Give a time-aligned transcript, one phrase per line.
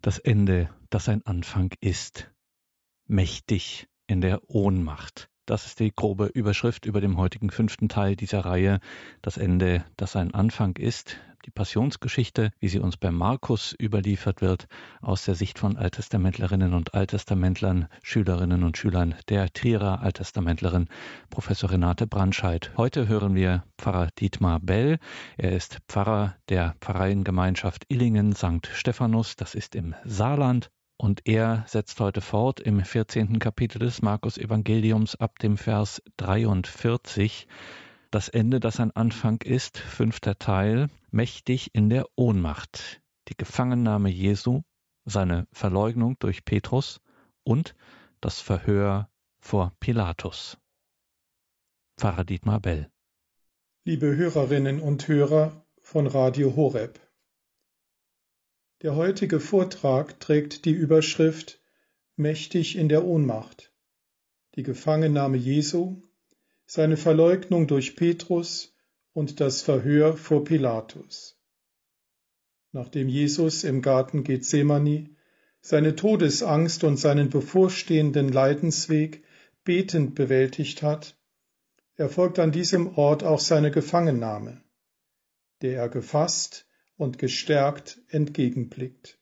[0.00, 2.30] Das Ende, das ein Anfang ist.
[3.08, 5.28] Mächtig in der Ohnmacht.
[5.44, 8.78] Das ist die grobe Überschrift über dem heutigen fünften Teil dieser Reihe.
[9.22, 11.18] Das Ende, das ein Anfang ist.
[11.44, 14.66] Die Passionsgeschichte, wie sie uns bei Markus überliefert wird,
[15.00, 20.88] aus der Sicht von Alttestamentlerinnen und Alttestamentlern, Schülerinnen und Schülern der Trierer Alttestamentlerin
[21.30, 22.72] Professor Renate Brandscheid.
[22.76, 24.98] Heute hören wir Pfarrer Dietmar Bell.
[25.36, 28.66] Er ist Pfarrer der Pfarreiengemeinschaft Illingen St.
[28.72, 29.36] Stephanus.
[29.36, 33.38] Das ist im Saarland und er setzt heute fort im 14.
[33.38, 37.46] Kapitel des Markus Evangeliums ab dem Vers 43.
[38.10, 43.02] Das Ende, das ein Anfang ist, fünfter Teil, mächtig in der Ohnmacht.
[43.28, 44.62] Die Gefangennahme Jesu,
[45.04, 47.02] seine Verleugnung durch Petrus
[47.44, 47.74] und
[48.22, 50.56] das Verhör vor Pilatus.
[51.98, 52.90] Pfarrer Dietmar Bell.
[53.84, 56.98] Liebe Hörerinnen und Hörer von Radio Horeb.
[58.80, 61.60] Der heutige Vortrag trägt die Überschrift
[62.16, 63.72] Mächtig in der Ohnmacht.
[64.54, 66.07] Die Gefangennahme Jesu,
[66.70, 68.76] seine Verleugnung durch Petrus
[69.14, 71.40] und das Verhör vor Pilatus.
[72.72, 75.08] Nachdem Jesus im Garten Gethsemane
[75.62, 79.24] seine Todesangst und seinen bevorstehenden Leidensweg
[79.64, 81.16] betend bewältigt hat,
[81.96, 84.62] erfolgt an diesem Ort auch seine Gefangennahme,
[85.62, 86.66] der er gefasst
[86.98, 89.18] und gestärkt entgegenblickt.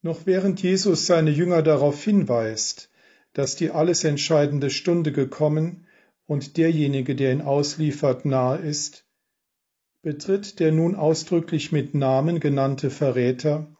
[0.00, 2.90] Noch während Jesus seine Jünger darauf hinweist,
[3.34, 5.86] dass die alles entscheidende Stunde gekommen
[6.26, 9.04] und derjenige, der ihn ausliefert, nahe ist,
[10.02, 13.74] betritt der nun ausdrücklich mit Namen genannte Verräter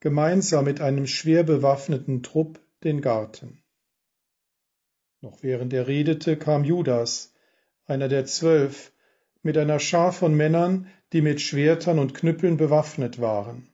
[0.00, 3.62] gemeinsam mit einem schwer bewaffneten Trupp den Garten.
[5.20, 7.34] Noch während er redete, kam Judas,
[7.86, 8.92] einer der zwölf,
[9.42, 13.68] mit einer Schar von Männern, die mit Schwertern und Knüppeln bewaffnet waren.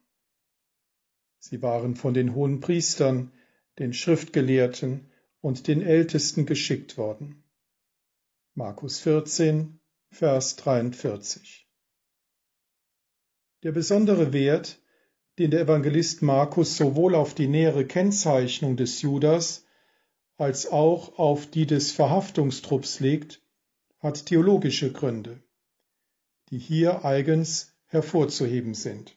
[1.38, 3.33] Sie waren von den hohen Priestern,
[3.78, 5.08] den Schriftgelehrten
[5.47, 7.44] und den Ältesten geschickt worden.
[8.55, 9.79] Markus 14,
[10.11, 11.68] Vers 43.
[13.62, 14.80] Der besondere Wert,
[15.39, 19.64] den der Evangelist Markus sowohl auf die nähere Kennzeichnung des Judas
[20.36, 23.40] als auch auf die des Verhaftungstrupps legt,
[24.01, 25.40] hat theologische Gründe
[26.51, 29.17] die hier eigens hervorzuheben sind.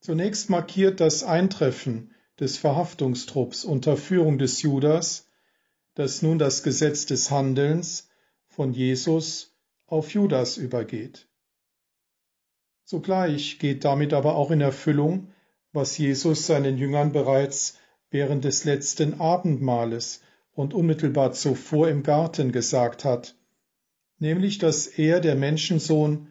[0.00, 5.28] Zunächst markiert das Eintreffen des Verhaftungstrupps unter Führung des Judas,
[5.94, 8.08] dass nun das Gesetz des Handelns
[8.46, 9.56] von Jesus
[9.86, 11.28] auf Judas übergeht.
[12.84, 15.32] Zugleich geht damit aber auch in Erfüllung,
[15.72, 17.78] was Jesus seinen Jüngern bereits
[18.10, 20.20] während des letzten Abendmahles
[20.52, 23.34] und unmittelbar zuvor im Garten gesagt hat,
[24.18, 26.28] nämlich dass er, der Menschensohn,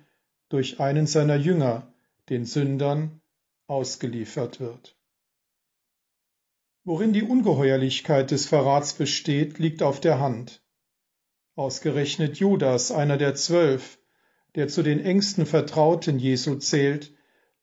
[0.49, 1.93] durch einen seiner Jünger,
[2.29, 3.21] den Sündern,
[3.67, 4.95] ausgeliefert wird.
[6.85, 10.61] Worin die Ungeheuerlichkeit des Verrats besteht, liegt auf der Hand.
[11.55, 13.99] Ausgerechnet Judas, einer der zwölf,
[14.55, 17.15] der zu den engsten Vertrauten Jesu zählt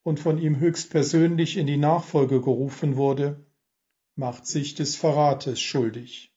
[0.02, 3.44] und von ihm höchstpersönlich in die Nachfolge gerufen wurde,
[4.14, 6.34] macht sich des Verrates schuldig.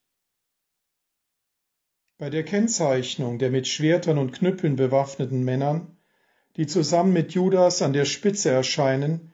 [2.17, 5.97] Bei der Kennzeichnung der mit Schwertern und Knüppeln bewaffneten Männern,
[6.57, 9.33] die zusammen mit Judas an der Spitze erscheinen,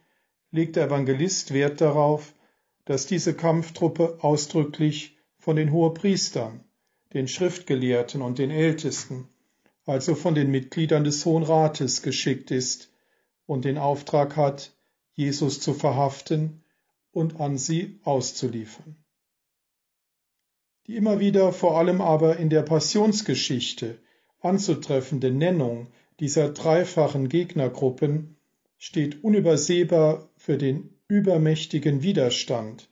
[0.52, 2.34] legt der Evangelist Wert darauf,
[2.90, 6.64] dass diese Kampftruppe ausdrücklich von den Hohepriestern,
[7.14, 9.30] den Schriftgelehrten und den Ältesten,
[9.86, 12.92] also von den Mitgliedern des Hohen Rates geschickt ist
[13.46, 14.76] und den Auftrag hat,
[15.14, 16.64] Jesus zu verhaften
[17.12, 18.96] und an sie auszuliefern.
[20.88, 24.00] Die immer wieder vor allem aber in der Passionsgeschichte
[24.40, 28.36] anzutreffende Nennung dieser dreifachen Gegnergruppen
[28.80, 32.90] steht unübersehbar für den übermächtigen Widerstand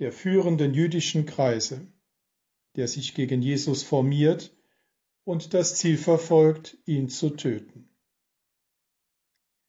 [0.00, 1.86] der führenden jüdischen Kreise,
[2.76, 4.56] der sich gegen Jesus formiert
[5.24, 7.90] und das Ziel verfolgt, ihn zu töten.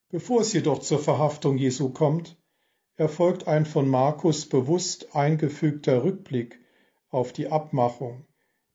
[0.07, 2.37] Bevor es jedoch zur Verhaftung Jesu kommt,
[2.96, 6.59] erfolgt ein von Markus bewusst eingefügter Rückblick
[7.09, 8.25] auf die Abmachung,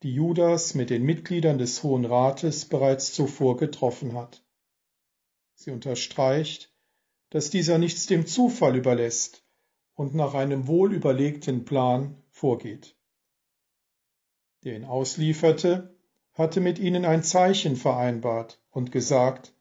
[0.03, 4.44] die Judas mit den Mitgliedern des Hohen Rates bereits zuvor getroffen hat.
[5.55, 6.74] Sie unterstreicht,
[7.31, 9.44] dass dieser nichts dem Zufall überlässt
[9.94, 12.97] und nach einem wohlüberlegten Plan vorgeht.
[14.65, 15.97] Der ihn auslieferte,
[16.32, 19.55] hatte mit ihnen ein Zeichen vereinbart und gesagt,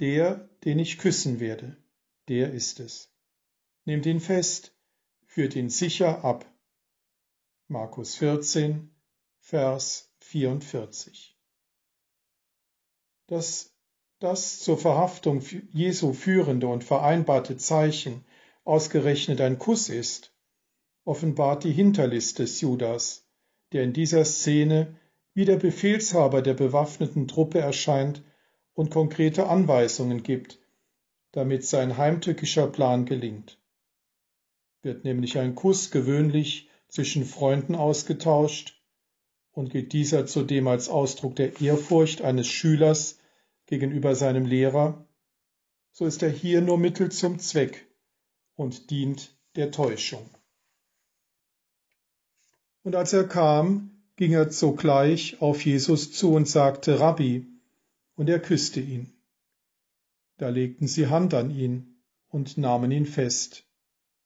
[0.00, 1.76] der, den ich küssen werde,
[2.28, 3.10] der ist es.
[3.84, 4.74] Nehmt ihn fest,
[5.26, 6.50] führt ihn sicher ab.
[7.68, 8.94] Markus 14,
[9.38, 11.38] Vers 44.
[13.26, 13.73] Das
[14.20, 18.24] Das zur Verhaftung Jesu führende und vereinbarte Zeichen
[18.64, 20.32] ausgerechnet ein Kuss ist,
[21.04, 23.26] offenbart die Hinterlist des Judas,
[23.72, 24.96] der in dieser Szene
[25.34, 28.22] wie der Befehlshaber der bewaffneten Truppe erscheint
[28.74, 30.58] und konkrete Anweisungen gibt,
[31.32, 33.58] damit sein heimtückischer Plan gelingt.
[34.82, 38.80] Wird nämlich ein Kuss gewöhnlich zwischen Freunden ausgetauscht
[39.50, 43.18] und gilt dieser zudem als Ausdruck der Ehrfurcht eines Schülers
[43.74, 45.04] gegenüber seinem Lehrer,
[45.90, 47.88] so ist er hier nur Mittel zum Zweck
[48.54, 50.30] und dient der Täuschung.
[52.84, 57.48] Und als er kam, ging er sogleich auf Jesus zu und sagte Rabbi,
[58.14, 59.12] und er küsste ihn.
[60.36, 61.96] Da legten sie Hand an ihn
[62.28, 63.66] und nahmen ihn fest.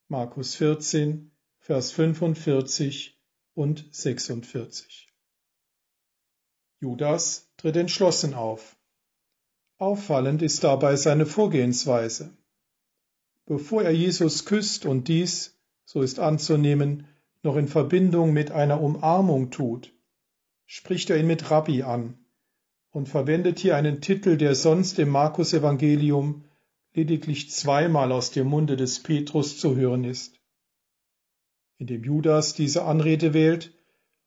[0.09, 3.19] Markus 14, Vers 45
[3.55, 5.09] und 46.
[6.81, 8.78] Judas tritt entschlossen auf.
[9.81, 12.37] Auffallend ist dabei seine Vorgehensweise.
[13.47, 17.07] Bevor er Jesus küsst und dies, so ist anzunehmen,
[17.45, 19.95] noch in Verbindung mit einer Umarmung tut,
[20.67, 22.19] spricht er ihn mit Rabbi an
[22.91, 26.45] und verwendet hier einen Titel, der sonst im Markus-Evangelium
[26.93, 30.41] lediglich zweimal aus dem Munde des Petrus zu hören ist.
[31.77, 33.73] Indem Judas diese Anrede wählt,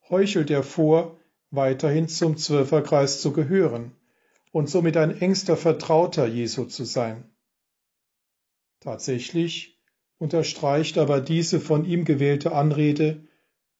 [0.09, 1.19] heuchelt er vor,
[1.49, 3.91] weiterhin zum Zwölferkreis zu gehören
[4.51, 7.29] und somit ein engster Vertrauter Jesu zu sein.
[8.79, 9.79] Tatsächlich
[10.17, 13.27] unterstreicht aber diese von ihm gewählte Anrede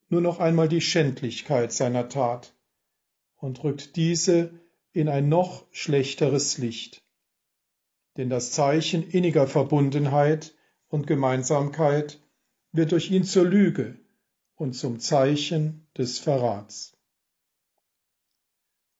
[0.08, 2.54] nur noch einmal die Schändlichkeit seiner Tat
[3.36, 4.52] und rückt diese
[4.92, 7.02] in ein noch schlechteres Licht.
[8.16, 10.54] Denn das Zeichen inniger Verbundenheit
[10.88, 12.20] und Gemeinsamkeit
[12.72, 13.98] wird durch ihn zur Lüge
[14.54, 16.96] und zum Zeichen des Verrats.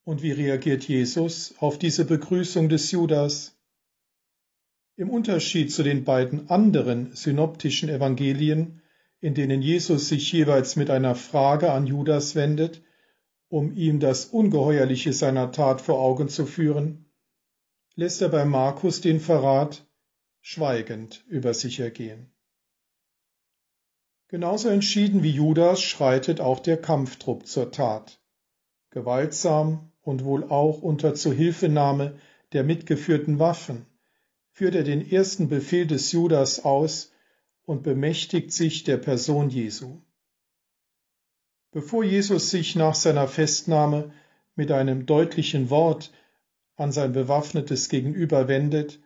[0.05, 3.57] Und wie reagiert Jesus auf diese Begrüßung des Judas?
[4.97, 8.83] Im Unterschied zu den beiden anderen synoptischen Evangelien,
[9.21, 12.83] in denen Jesus sich jeweils mit einer Frage an Judas wendet,
[13.49, 17.07] um ihm das Ungeheuerliche seiner Tat vor Augen zu führen,
[17.95, 19.87] lässt er bei Markus den Verrat
[20.41, 22.35] schweigend über sich ergehen.
[24.27, 28.21] Genauso entschieden wie Judas schreitet auch der Kampftrupp zur Tat,
[28.91, 32.19] gewaltsam und wohl auch unter Zuhilfenahme
[32.53, 33.87] der mitgeführten Waffen,
[34.51, 37.13] führt er den ersten Befehl des Judas aus
[37.65, 40.01] und bemächtigt sich der Person Jesu.
[41.71, 44.13] Bevor Jesus sich nach seiner Festnahme
[44.55, 46.13] mit einem deutlichen Wort
[46.77, 49.01] an sein bewaffnetes Gegenüber wendet,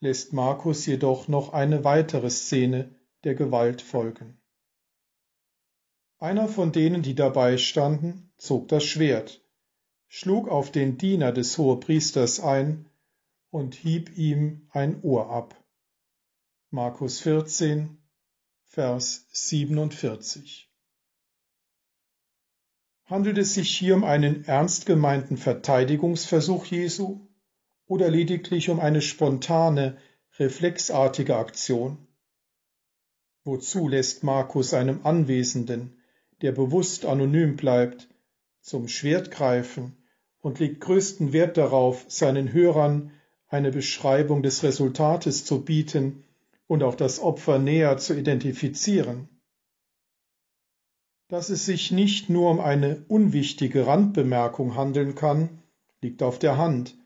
[0.00, 2.94] lässt Markus jedoch noch eine weitere Szene
[3.24, 4.40] der Gewalt folgen.
[6.18, 9.42] Einer von denen, die dabei standen, zog das Schwert,
[10.08, 12.88] schlug auf den Diener des Hohepriesters ein
[13.50, 15.54] und hieb ihm ein Ohr ab.
[16.70, 17.98] Markus 14,
[18.64, 20.70] Vers 47.
[23.04, 27.26] Handelt es sich hier um einen ernst gemeinten Verteidigungsversuch Jesu
[27.86, 29.98] oder lediglich um eine spontane,
[30.38, 32.06] reflexartige Aktion?
[33.44, 36.02] Wozu lässt Markus einem Anwesenden,
[36.42, 38.08] der bewusst anonym bleibt,
[38.60, 39.97] zum Schwert greifen
[40.40, 43.12] und legt größten Wert darauf, seinen Hörern
[43.48, 46.24] eine Beschreibung des Resultates zu bieten
[46.66, 49.28] und auch das Opfer näher zu identifizieren.
[51.28, 55.62] Dass es sich nicht nur um eine unwichtige Randbemerkung handeln kann,
[56.00, 56.96] liegt auf der Hand,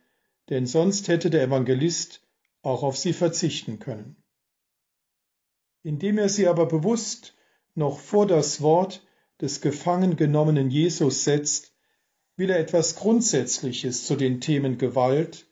[0.48, 2.20] denn sonst hätte der Evangelist
[2.62, 4.16] auch auf sie verzichten können.
[5.82, 7.34] Indem er sie aber bewusst
[7.74, 9.04] noch vor das Wort
[9.40, 11.71] des gefangen genommenen Jesus setzt,
[12.36, 15.46] will er etwas Grundsätzliches zu den Themen Gewalt,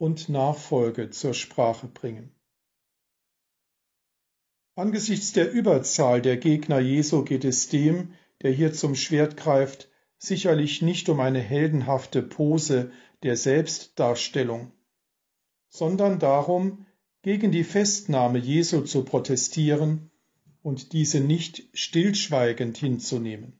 [0.00, 2.34] und Nachfolge zur Sprache bringen.
[4.74, 10.80] Angesichts der Überzahl der Gegner Jesu geht es dem, der hier zum Schwert greift, sicherlich
[10.80, 14.72] nicht um eine heldenhafte Pose der Selbstdarstellung,
[15.68, 16.86] sondern darum,
[17.20, 20.10] gegen die Festnahme Jesu zu protestieren
[20.62, 23.59] und diese nicht stillschweigend hinzunehmen.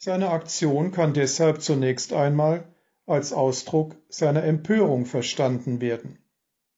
[0.00, 2.72] Seine Aktion kann deshalb zunächst einmal
[3.04, 6.18] als Ausdruck seiner Empörung verstanden werden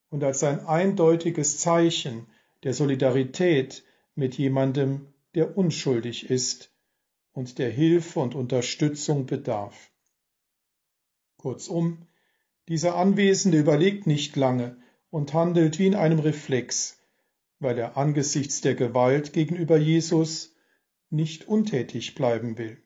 [0.09, 2.27] und als ein eindeutiges Zeichen
[2.62, 3.85] der Solidarität
[4.15, 6.73] mit jemandem, der unschuldig ist
[7.33, 9.91] und der Hilfe und Unterstützung bedarf.
[11.37, 12.07] Kurzum,
[12.69, 14.79] dieser Anwesende überlegt nicht lange
[15.11, 16.99] und handelt wie in einem Reflex,
[17.59, 20.55] weil er angesichts der Gewalt gegenüber Jesus
[21.11, 22.83] nicht untätig bleiben will.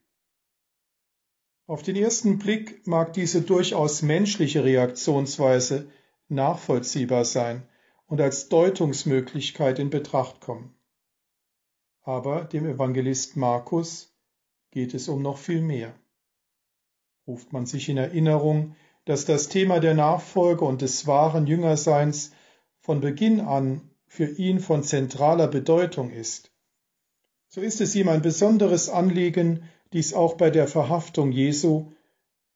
[1.66, 5.90] Auf den ersten Blick mag diese durchaus menschliche Reaktionsweise
[6.28, 7.66] nachvollziehbar sein
[8.06, 10.75] und als Deutungsmöglichkeit in Betracht kommen.
[12.02, 14.14] Aber dem Evangelist Markus
[14.73, 15.94] geht es um noch viel mehr.
[17.26, 22.33] Ruft man sich in Erinnerung, dass das Thema der Nachfolge und des wahren Jüngerseins
[22.80, 26.54] von Beginn an für ihn von zentraler Bedeutung ist,
[27.54, 29.62] so ist es ihm ein besonderes Anliegen,
[29.95, 31.93] dies auch bei der Verhaftung Jesu,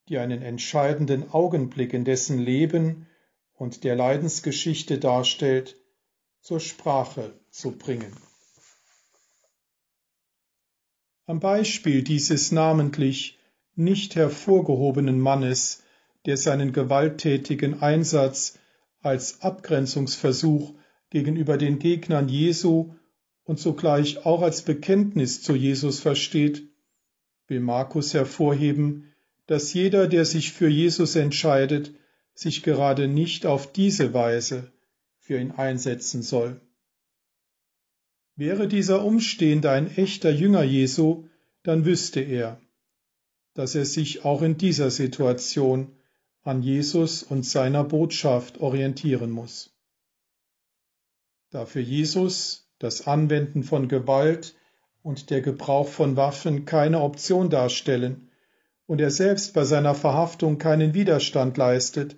[0.09, 3.07] die einen entscheidenden Augenblick in dessen Leben
[3.55, 5.77] und der Leidensgeschichte darstellt,
[6.41, 8.13] zur Sprache zu bringen.
[11.27, 13.39] Am Beispiel dieses namentlich
[13.77, 15.85] nicht hervorgehobenen Mannes,
[16.27, 18.59] der seinen gewalttätigen Einsatz
[19.01, 20.75] als Abgrenzungsversuch
[21.11, 22.95] gegenüber den Gegnern Jesu
[23.45, 26.69] und zugleich auch als Bekenntnis zu Jesus versteht,
[27.49, 29.13] will Markus hervorheben,
[29.47, 31.93] dass jeder, der sich für Jesus entscheidet,
[32.35, 34.71] sich gerade nicht auf diese Weise
[35.19, 36.61] für ihn einsetzen soll.
[38.37, 41.25] Wäre dieser Umstehende ein echter Jünger Jesu,
[41.65, 42.61] dann wüsste er,
[43.55, 45.97] dass er sich auch in dieser Situation
[46.43, 49.75] an Jesus und seiner Botschaft orientieren muss.
[51.51, 54.55] Da für Jesus das Anwenden von Gewalt
[55.09, 58.29] und der Gebrauch von Waffen keine Option darstellen
[58.85, 62.17] und er selbst bei seiner Verhaftung keinen Widerstand leistet,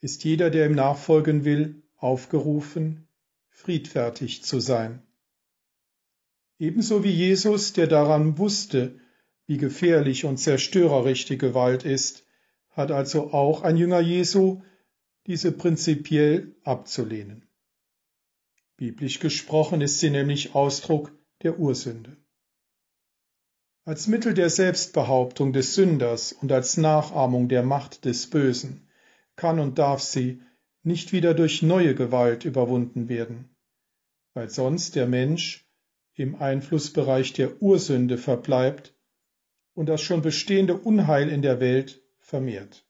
[0.00, 3.08] ist jeder, der ihm nachfolgen will, aufgerufen,
[3.50, 5.02] friedfertig zu sein.
[6.60, 9.00] Ebenso wie Jesus, der daran wusste,
[9.48, 12.24] wie gefährlich und zerstörerisch die Gewalt ist,
[12.70, 14.62] hat also auch ein Jünger Jesu
[15.26, 17.48] diese prinzipiell abzulehnen.
[18.76, 21.10] Biblisch gesprochen ist sie nämlich Ausdruck
[21.42, 22.16] der Ursünde.
[23.84, 28.88] Als Mittel der Selbstbehauptung des Sünders und als Nachahmung der Macht des Bösen
[29.36, 30.42] kann und darf sie
[30.82, 33.54] nicht wieder durch neue Gewalt überwunden werden,
[34.34, 35.68] weil sonst der Mensch
[36.14, 38.94] im Einflussbereich der Ursünde verbleibt
[39.74, 42.86] und das schon bestehende Unheil in der Welt vermehrt.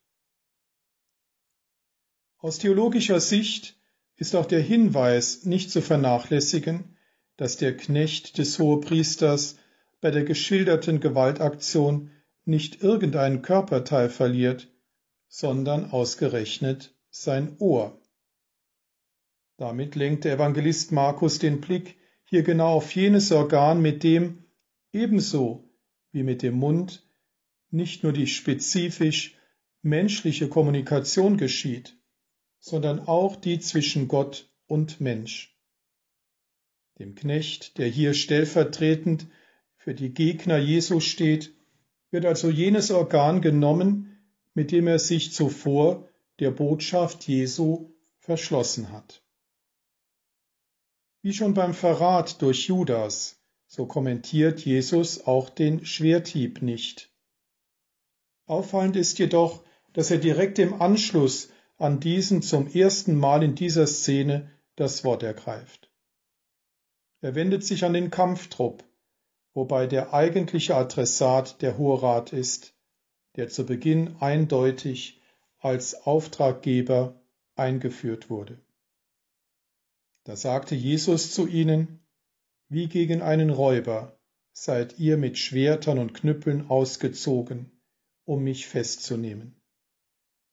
[2.38, 3.78] Aus theologischer Sicht
[4.14, 6.95] ist auch der Hinweis nicht zu vernachlässigen,
[7.36, 9.58] dass der Knecht des Hohepriesters
[10.00, 12.10] bei der geschilderten Gewaltaktion
[12.44, 14.72] nicht irgendein Körperteil verliert,
[15.28, 18.00] sondern ausgerechnet sein Ohr.
[19.56, 24.44] Damit lenkt der Evangelist Markus den Blick hier genau auf jenes Organ, mit dem
[24.92, 25.70] ebenso
[26.12, 27.08] wie mit dem Mund
[27.70, 29.36] nicht nur die spezifisch
[29.82, 31.98] menschliche Kommunikation geschieht,
[32.58, 35.55] sondern auch die zwischen Gott und Mensch.
[36.98, 39.26] Dem Knecht, der hier stellvertretend
[39.76, 41.54] für die Gegner Jesu steht,
[42.10, 44.18] wird also jenes Organ genommen,
[44.54, 49.22] mit dem er sich zuvor der Botschaft Jesu verschlossen hat.
[51.22, 57.10] Wie schon beim Verrat durch Judas, so kommentiert Jesus auch den Schwerthieb nicht.
[58.46, 63.86] Auffallend ist jedoch, dass er direkt im Anschluss an diesen zum ersten Mal in dieser
[63.86, 65.85] Szene das Wort ergreift.
[67.26, 68.84] Er wendet sich an den Kampftrupp,
[69.52, 72.72] wobei der eigentliche Adressat der Hoherat ist,
[73.34, 75.20] der zu Beginn eindeutig
[75.58, 77.20] als Auftraggeber
[77.56, 78.60] eingeführt wurde.
[80.22, 81.98] Da sagte Jesus zu ihnen,
[82.68, 84.20] wie gegen einen Räuber
[84.52, 87.72] seid ihr mit Schwertern und Knüppeln ausgezogen,
[88.24, 89.60] um mich festzunehmen.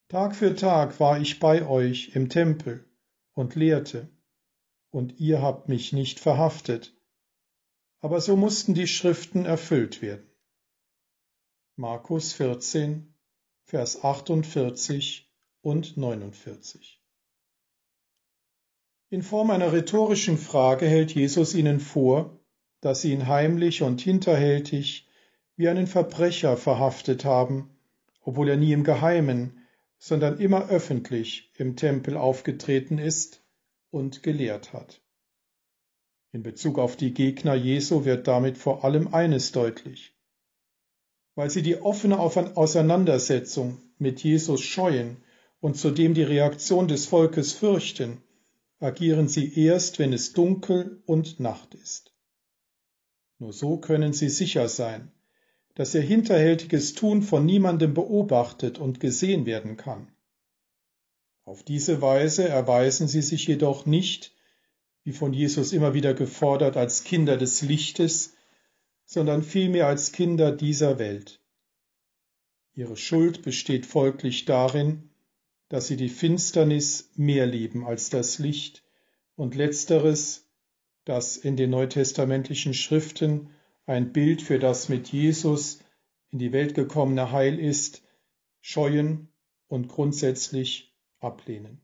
[0.08, 2.84] Tag für Tag war ich bei euch im Tempel
[3.36, 4.10] und lehrte,
[4.94, 6.96] und ihr habt mich nicht verhaftet.
[8.00, 10.30] Aber so mussten die Schriften erfüllt werden.
[11.76, 13.12] Markus 14,
[13.64, 17.02] Vers 48 und 49.
[19.10, 22.40] In Form einer rhetorischen Frage hält Jesus ihnen vor,
[22.80, 25.08] dass sie ihn heimlich und hinterhältig
[25.56, 27.76] wie einen Verbrecher verhaftet haben,
[28.22, 29.66] obwohl er nie im Geheimen,
[29.98, 33.43] sondern immer öffentlich im Tempel aufgetreten ist
[33.94, 35.02] und gelehrt hat.
[36.32, 40.16] In Bezug auf die Gegner Jesu wird damit vor allem eines deutlich.
[41.36, 45.18] Weil sie die offene Auseinandersetzung mit Jesus scheuen
[45.60, 48.24] und zudem die Reaktion des Volkes fürchten,
[48.80, 52.16] agieren sie erst, wenn es dunkel und Nacht ist.
[53.38, 55.12] Nur so können sie sicher sein,
[55.76, 60.13] dass ihr hinterhältiges Tun von niemandem beobachtet und gesehen werden kann.
[61.46, 64.34] Auf diese Weise erweisen sie sich jedoch nicht,
[65.04, 68.34] wie von Jesus immer wieder gefordert, als Kinder des Lichtes,
[69.06, 71.42] sondern vielmehr als Kinder dieser Welt.
[72.74, 75.10] Ihre Schuld besteht folglich darin,
[75.68, 78.84] dass sie die Finsternis mehr lieben als das Licht
[79.36, 80.50] und letzteres,
[81.04, 83.50] das in den neutestamentlichen Schriften
[83.86, 85.80] ein Bild für das mit Jesus
[86.32, 88.02] in die Welt gekommene Heil ist,
[88.62, 89.28] scheuen
[89.68, 90.93] und grundsätzlich
[91.24, 91.82] ablehnen.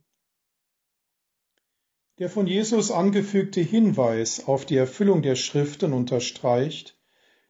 [2.19, 6.98] Der von Jesus angefügte Hinweis auf die Erfüllung der Schriften unterstreicht,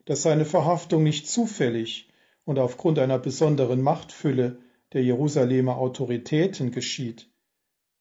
[0.05, 2.09] dass seine Verhaftung nicht zufällig
[2.45, 4.59] und aufgrund einer besonderen Machtfülle
[4.93, 7.29] der Jerusalemer Autoritäten geschieht,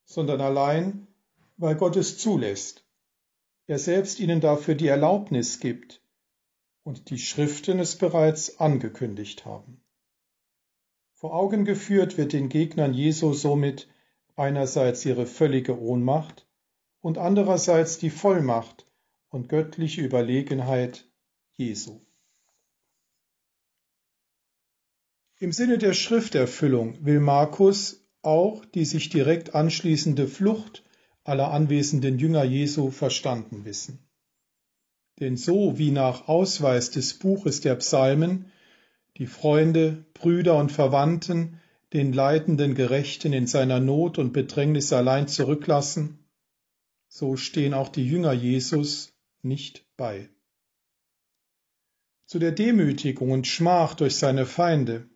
[0.05, 1.07] sondern allein,
[1.57, 2.85] weil Gott es zulässt,
[3.67, 6.03] er selbst ihnen dafür die Erlaubnis gibt
[6.83, 9.83] und die Schriften es bereits angekündigt haben.
[11.21, 13.89] Vor Augen geführt wird den Gegnern Jesu somit
[14.37, 16.47] einerseits ihre völlige Ohnmacht
[17.01, 18.87] und andererseits die Vollmacht
[19.29, 21.11] und göttliche Überlegenheit
[21.57, 22.01] Jesu.
[25.41, 30.85] Im Sinne der Schrifterfüllung will Markus auch die sich direkt anschließende Flucht
[31.25, 34.09] aller anwesenden Jünger Jesu verstanden wissen.
[35.19, 38.53] Denn so wie nach Ausweis des Buches der Psalmen
[39.19, 41.61] die Freunde, Brüder und Verwandten
[41.93, 46.19] den leidenden Gerechten in seiner Not und Bedrängnis allein zurücklassen,
[47.09, 50.29] so stehen auch die Jünger Jesus nicht bei.
[52.27, 55.09] Zu der Demütigung und Schmach durch seine Feinde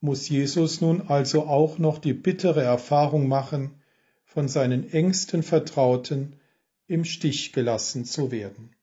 [0.00, 3.82] muss Jesus nun also auch noch die bittere Erfahrung machen,
[4.24, 6.36] von seinen engsten Vertrauten
[6.86, 8.76] im Stich gelassen zu werden.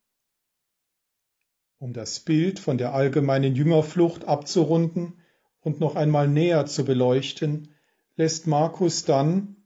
[1.79, 5.21] Um das Bild von der allgemeinen Jüngerflucht abzurunden
[5.59, 7.75] und noch einmal näher zu beleuchten,
[8.15, 9.57] lässt Markus dann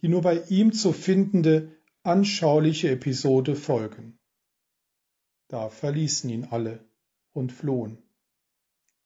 [0.00, 1.72] die nur bei ihm zu findende
[2.02, 4.18] anschauliche Episode folgen.
[5.48, 6.84] Da verließen ihn alle
[7.32, 8.02] und flohen.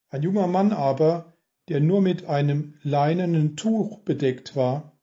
[0.08, 1.36] Ein junger Mann aber,
[1.68, 4.98] der nur mit einem leinenen Tuch bedeckt war,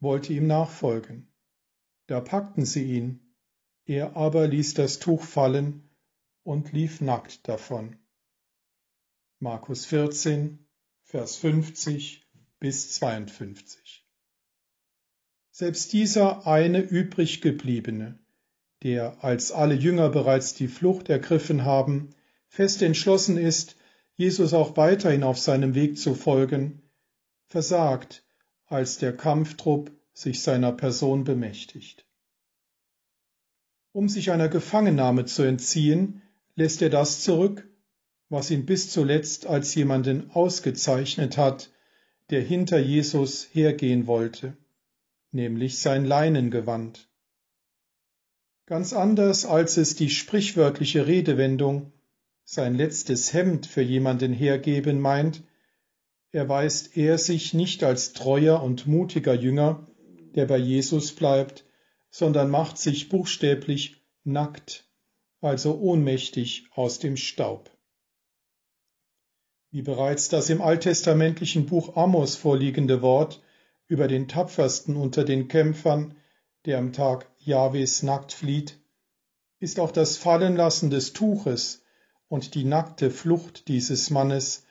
[0.00, 1.32] wollte ihm nachfolgen.
[2.06, 3.34] Da packten sie ihn,
[3.86, 5.83] er aber ließ das Tuch fallen
[6.44, 7.96] und lief nackt davon.
[9.40, 10.64] Markus 14,
[11.02, 12.24] Vers 50
[12.60, 14.06] bis 52.
[15.50, 18.18] Selbst dieser eine übrig gebliebene,
[18.82, 22.10] der, als alle Jünger bereits die Flucht ergriffen haben,
[22.48, 23.76] fest entschlossen ist,
[24.14, 26.82] Jesus auch weiterhin auf seinem Weg zu folgen,
[27.46, 28.24] versagt,
[28.66, 32.06] als der Kampftrupp sich seiner Person bemächtigt.
[33.92, 36.22] Um sich einer Gefangennahme zu entziehen,
[36.56, 37.68] lässt er das zurück,
[38.28, 41.70] was ihn bis zuletzt als jemanden ausgezeichnet hat,
[42.30, 44.56] der hinter Jesus hergehen wollte,
[45.30, 47.08] nämlich sein Leinengewand.
[48.66, 51.92] Ganz anders als es die sprichwörtliche Redewendung
[52.44, 55.42] sein letztes Hemd für jemanden hergeben meint,
[56.30, 59.86] erweist er sich nicht als treuer und mutiger Jünger,
[60.34, 61.64] der bei Jesus bleibt,
[62.10, 64.84] sondern macht sich buchstäblich nackt
[65.44, 67.70] also ohnmächtig aus dem Staub.
[69.70, 73.42] Wie bereits das im alttestamentlichen Buch Amos vorliegende Wort
[73.86, 76.16] über den tapfersten unter den Kämpfern,
[76.64, 78.78] der am Tag Jahwes nackt flieht,
[79.58, 81.82] ist auch das Fallenlassen des Tuches
[82.28, 84.64] und die nackte Flucht dieses Mannes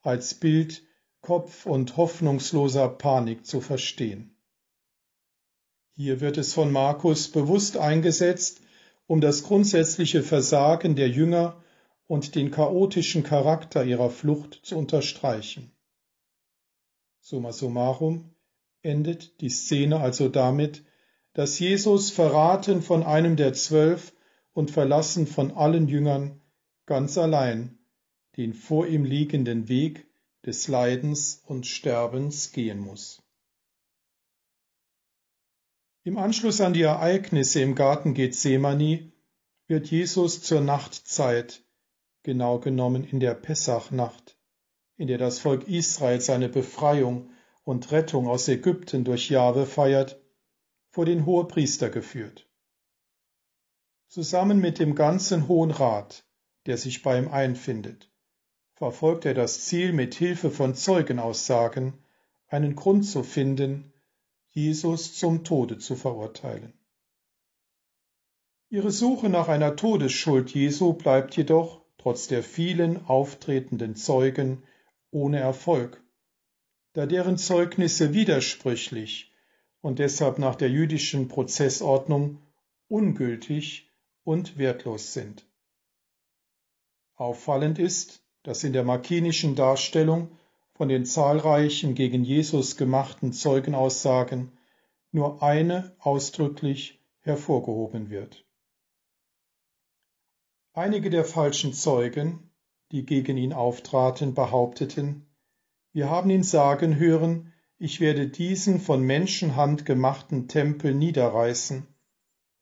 [0.00, 0.84] als Bild
[1.22, 4.36] kopf- und hoffnungsloser Panik zu verstehen.
[5.96, 8.60] Hier wird es von Markus bewusst eingesetzt,
[9.10, 11.60] um das grundsätzliche Versagen der Jünger
[12.06, 15.72] und den chaotischen Charakter ihrer Flucht zu unterstreichen.
[17.18, 18.36] Summa summarum
[18.82, 20.84] endet die Szene also damit,
[21.32, 24.14] dass Jesus verraten von einem der zwölf
[24.52, 26.40] und verlassen von allen Jüngern
[26.86, 27.80] ganz allein
[28.36, 30.06] den vor ihm liegenden Weg
[30.46, 33.20] des Leidens und Sterbens gehen muss.
[36.02, 39.12] Im Anschluss an die Ereignisse im Garten Gethsemane
[39.66, 41.62] wird Jesus zur Nachtzeit,
[42.22, 44.38] genau genommen in der Pessachnacht,
[44.96, 47.28] in der das Volk Israel seine Befreiung
[47.64, 50.18] und Rettung aus Ägypten durch Jahwe feiert,
[50.88, 52.48] vor den Hohepriester geführt.
[54.08, 56.24] Zusammen mit dem ganzen Hohen Rat,
[56.64, 58.10] der sich bei ihm einfindet,
[58.72, 61.92] verfolgt er das Ziel, mit Hilfe von Zeugenaussagen
[62.48, 63.89] einen Grund zu finden,
[64.52, 66.72] Jesus zum Tode zu verurteilen.
[68.68, 74.62] Ihre Suche nach einer Todesschuld Jesu bleibt jedoch, trotz der vielen auftretenden Zeugen,
[75.10, 76.02] ohne Erfolg,
[76.92, 79.32] da deren Zeugnisse widersprüchlich
[79.80, 82.38] und deshalb nach der jüdischen Prozessordnung
[82.88, 83.90] ungültig
[84.24, 85.46] und wertlos sind.
[87.14, 90.30] Auffallend ist, dass in der markinischen Darstellung
[90.80, 94.50] von den zahlreichen gegen Jesus gemachten Zeugenaussagen
[95.12, 98.46] nur eine ausdrücklich hervorgehoben wird.
[100.72, 102.48] Einige der falschen Zeugen,
[102.92, 105.26] die gegen ihn auftraten, behaupteten,
[105.92, 111.86] wir haben ihn sagen hören, ich werde diesen von Menschenhand gemachten Tempel niederreißen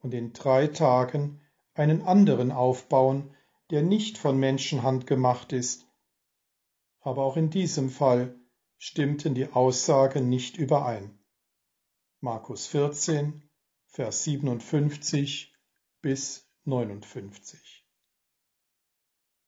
[0.01, 1.41] und in drei Tagen
[1.73, 3.31] einen anderen aufbauen,
[3.71, 5.88] der nicht von Menschenhand gemacht ist.
[7.09, 8.38] Aber auch in diesem Fall
[8.77, 11.18] stimmten die Aussagen nicht überein.
[12.21, 13.49] Markus 14,
[13.87, 15.55] Vers 57
[16.03, 17.87] bis 59.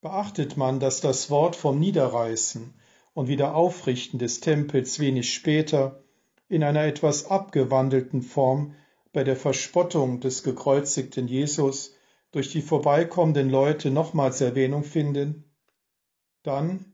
[0.01, 2.81] Beachtet man, dass das Wort vom Niederreißen
[3.12, 6.03] und Wiederaufrichten des Tempels wenig später
[6.49, 8.75] in einer etwas abgewandelten Form
[9.12, 11.94] bei der Verspottung des gekreuzigten Jesus
[12.31, 15.44] durch die vorbeikommenden Leute nochmals Erwähnung finden,
[16.42, 16.90] dann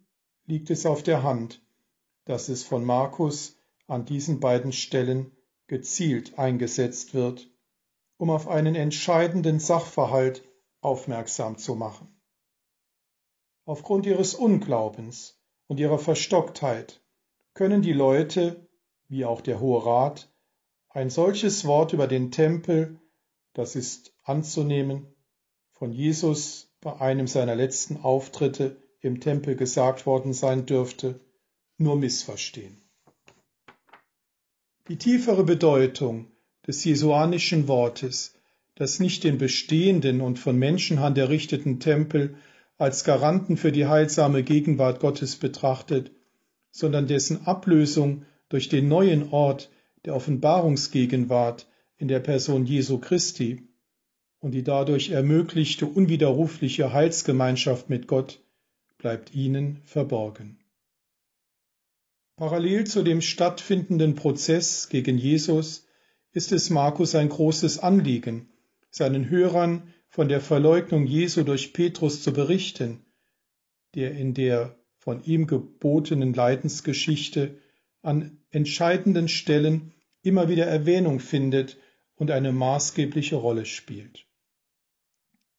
[0.47, 1.63] liegt es auf der Hand,
[2.25, 7.49] dass es von Markus an diesen beiden Stellen gezielt eingesetzt wird,
[8.17, 10.43] um auf einen entscheidenden Sachverhalt
[10.81, 12.09] aufmerksam zu machen.
[13.65, 17.03] Aufgrund ihres Unglaubens und ihrer Verstocktheit
[17.55, 18.69] können die Leute,
[19.09, 20.33] wie auch der Hohe Rat,
[20.89, 23.01] ein solches Wort über den Tempel,
[23.53, 25.15] das ist anzunehmen,
[25.73, 31.21] von Jesus bei einem seiner letzten Auftritte im Tempel gesagt worden sein dürfte,
[31.79, 32.77] nur missverstehen.
[34.89, 36.27] Die tiefere Bedeutung
[36.67, 38.35] des jesuanischen Wortes,
[38.75, 42.37] das nicht den bestehenden und von Menschenhand errichteten Tempel
[42.79, 46.11] als Garanten für die heilsame Gegenwart Gottes betrachtet,
[46.71, 49.71] sondern dessen Ablösung durch den neuen Ort
[50.05, 51.67] der Offenbarungsgegenwart
[51.97, 53.69] in der Person Jesu Christi
[54.41, 58.41] und die dadurch ermöglichte unwiderrufliche Heilsgemeinschaft mit Gott
[58.99, 60.59] bleibt ihnen verborgen.
[62.37, 65.87] Parallel zu dem stattfindenden Prozess gegen Jesus
[66.33, 68.51] ist es Markus ein großes Anliegen,
[68.91, 73.05] seinen Hörern von der Verleugnung Jesu durch Petrus zu berichten,
[73.95, 77.59] der in der von ihm gebotenen Leidensgeschichte
[78.03, 81.79] an entscheidenden Stellen immer wieder Erwähnung findet
[82.17, 84.27] und eine maßgebliche Rolle spielt.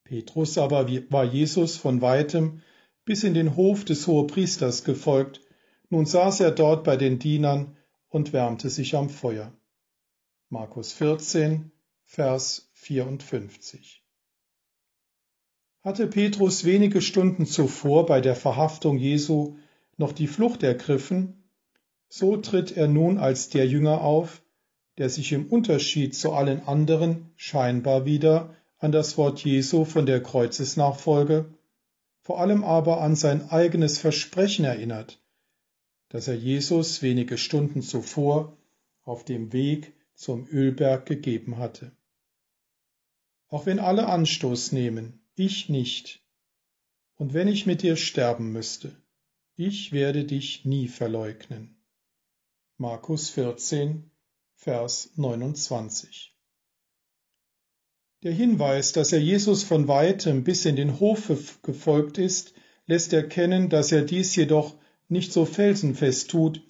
[0.04, 2.62] Petrus aber war Jesus von weitem
[3.08, 5.40] bis in den Hof des Hohepriesters gefolgt,
[5.90, 7.78] nun saß er dort bei den Dienern
[8.10, 9.54] und wärmte sich am Feuer.
[10.50, 11.72] Markus 14,
[12.04, 14.04] Vers 54.
[15.84, 19.56] Hatte Petrus wenige Stunden zuvor bei der Verhaftung Jesu
[19.96, 21.50] noch die Flucht ergriffen,
[22.10, 24.44] so tritt er nun als der Jünger auf,
[24.98, 30.22] der sich im Unterschied zu allen anderen scheinbar wieder an das Wort Jesu von der
[30.22, 31.57] Kreuzesnachfolge,
[32.28, 35.24] vor allem aber an sein eigenes Versprechen erinnert,
[36.10, 38.58] das er Jesus wenige Stunden zuvor
[39.04, 41.96] auf dem Weg zum Ölberg gegeben hatte.
[43.48, 46.22] Auch wenn alle Anstoß nehmen, ich nicht.
[47.16, 48.94] Und wenn ich mit dir sterben müsste,
[49.56, 51.82] ich werde dich nie verleugnen.
[52.76, 54.12] Markus 14,
[54.54, 56.37] Vers 29.
[58.24, 62.54] Der Hinweis, dass er Jesus von weitem bis in den Hof gefolgt ist,
[62.88, 64.76] lässt erkennen, dass er dies jedoch
[65.08, 66.62] nicht so felsenfest tut,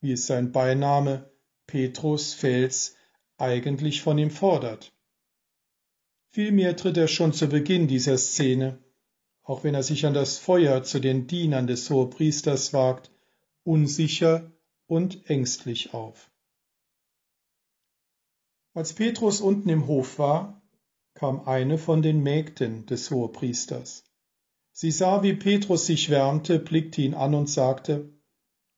[0.00, 1.30] wie es sein Beiname
[1.66, 2.96] Petrus Fels
[3.36, 4.92] eigentlich von ihm fordert.
[6.30, 8.78] Vielmehr tritt er schon zu Beginn dieser Szene,
[9.42, 13.10] auch wenn er sich an das Feuer zu den Dienern des Hohepriesters wagt,
[13.62, 14.50] unsicher
[14.86, 16.30] und ängstlich auf.
[18.72, 20.62] Als Petrus unten im Hof war,
[21.14, 24.04] kam eine von den Mägden des Hohepriesters.
[24.72, 28.12] Sie sah, wie Petrus sich wärmte, blickte ihn an und sagte,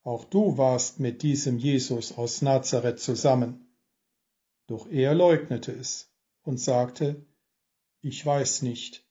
[0.02, 3.66] Auch du warst mit diesem Jesus aus Nazareth zusammen.
[4.66, 7.24] Doch er leugnete es und sagte,
[8.02, 9.06] Ich weiß nicht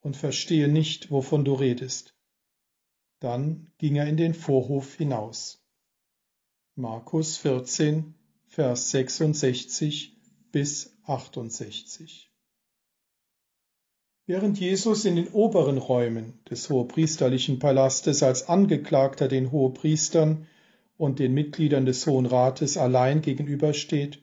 [0.00, 2.14] und verstehe nicht, wovon du redest.
[3.20, 5.64] Dann ging er in den Vorhof hinaus.
[6.74, 8.14] Markus 14,
[8.46, 10.16] Vers 66
[10.52, 12.32] bis 68.
[14.28, 20.48] Während Jesus in den oberen Räumen des hohepriesterlichen Palastes als Angeklagter den Hohepriestern
[20.96, 24.20] und den Mitgliedern des Hohen Rates allein gegenübersteht,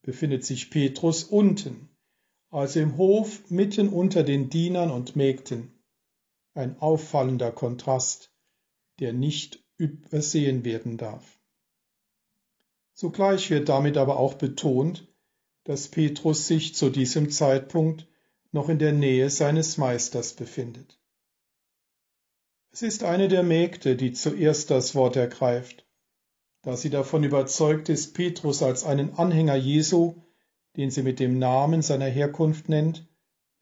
[0.00, 1.90] befindet sich Petrus unten,
[2.48, 5.70] also im Hof mitten unter den Dienern und Mägden.
[6.54, 8.32] Ein auffallender Kontrast,
[9.00, 11.38] der nicht übersehen werden darf.
[12.94, 15.06] Zugleich wird damit aber auch betont,
[15.64, 18.09] dass Petrus sich zu diesem Zeitpunkt
[18.52, 21.00] noch in der Nähe seines Meisters befindet.
[22.72, 25.86] Es ist eine der Mägde, die zuerst das Wort ergreift.
[26.62, 30.22] Da sie davon überzeugt ist, Petrus als einen Anhänger Jesu,
[30.76, 33.08] den sie mit dem Namen seiner Herkunft nennt,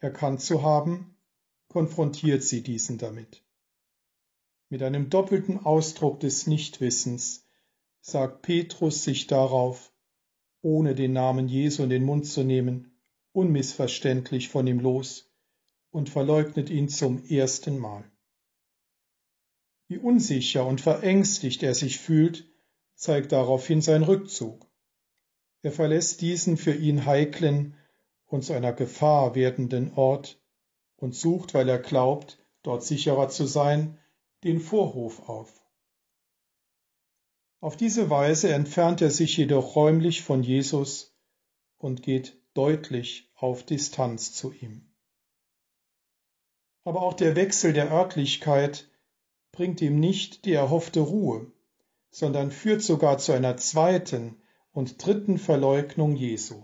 [0.01, 1.16] erkannt zu haben,
[1.68, 3.44] konfrontiert sie diesen damit.
[4.68, 7.46] Mit einem doppelten Ausdruck des Nichtwissens
[8.01, 9.92] sagt Petrus sich darauf,
[10.61, 12.97] ohne den Namen Jesu in den Mund zu nehmen,
[13.38, 15.31] unmissverständlich von ihm los
[15.90, 18.03] und verleugnet ihn zum ersten Mal.
[19.87, 22.46] Wie unsicher und verängstigt er sich fühlt,
[22.96, 24.66] zeigt daraufhin sein Rückzug.
[25.62, 27.77] Er verlässt diesen für ihn heiklen
[28.27, 30.42] und zu einer Gefahr werdenden Ort
[30.96, 33.98] und sucht, weil er glaubt, dort sicherer zu sein,
[34.42, 35.64] den Vorhof auf.
[37.61, 41.16] Auf diese Weise entfernt er sich jedoch räumlich von Jesus
[41.77, 44.92] und geht deutlich auf Distanz zu ihm.
[46.85, 48.90] Aber auch der Wechsel der Örtlichkeit
[49.53, 51.51] bringt ihm nicht die erhoffte Ruhe,
[52.11, 54.40] sondern führt sogar zu einer zweiten
[54.72, 56.62] und dritten Verleugnung Jesu.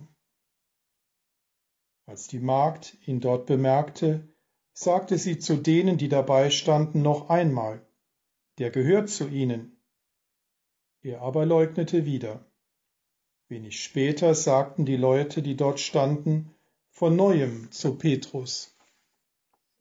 [2.06, 4.28] Als die Magd ihn dort bemerkte,
[4.72, 7.86] sagte sie zu denen, die dabei standen, noch einmal,
[8.58, 9.80] der gehört zu ihnen.
[11.02, 12.44] Er aber leugnete wieder.
[13.48, 16.53] Wenig später sagten die Leute, die dort standen,
[16.94, 18.72] von neuem zu Petrus.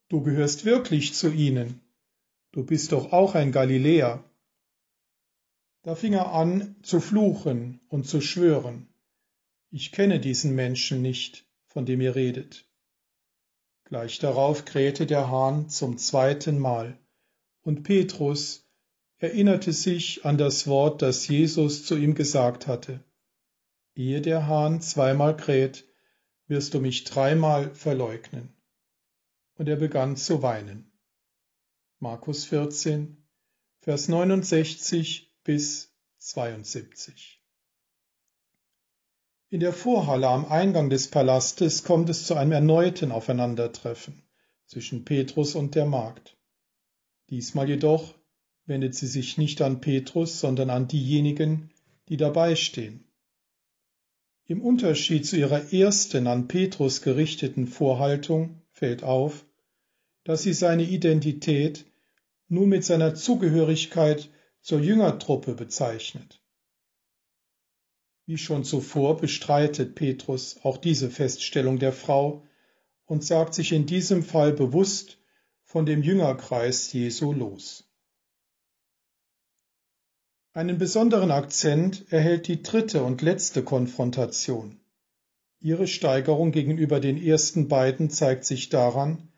[0.08, 1.80] Du gehörst wirklich zu ihnen.
[2.50, 4.24] Du bist doch auch ein Galiläer.
[5.82, 8.88] Da fing er an zu fluchen und zu schwören.
[9.70, 12.66] Ich kenne diesen Menschen nicht, von dem ihr redet.
[13.84, 16.98] Gleich darauf krähte der Hahn zum zweiten Mal,
[17.62, 18.66] und Petrus
[19.18, 23.04] erinnerte sich an das Wort, das Jesus zu ihm gesagt hatte.
[23.94, 25.84] Ehe der Hahn zweimal kräht,
[26.46, 28.54] wirst du mich dreimal verleugnen.
[29.56, 30.90] Und er begann zu weinen.
[32.00, 33.16] Markus 14,
[33.80, 37.40] Vers 69 bis 72.
[39.50, 44.22] In der Vorhalle am Eingang des Palastes kommt es zu einem erneuten Aufeinandertreffen
[44.66, 46.36] zwischen Petrus und der Magd.
[47.30, 48.14] Diesmal jedoch
[48.66, 51.70] wendet sie sich nicht an Petrus, sondern an diejenigen,
[52.08, 53.04] die dabei stehen.
[54.46, 59.46] Im Unterschied zu ihrer ersten an Petrus gerichteten Vorhaltung fällt auf,
[60.24, 61.86] dass sie seine Identität
[62.48, 64.28] nun mit seiner Zugehörigkeit
[64.60, 66.42] zur Jüngertruppe bezeichnet.
[68.26, 72.46] Wie schon zuvor bestreitet Petrus auch diese Feststellung der Frau
[73.06, 75.18] und sagt sich in diesem Fall bewusst
[75.62, 77.90] von dem Jüngerkreis Jesu los.
[80.56, 84.78] Einen besonderen Akzent erhält die dritte und letzte Konfrontation.
[85.58, 89.32] Ihre Steigerung gegenüber den ersten beiden zeigt sich daran,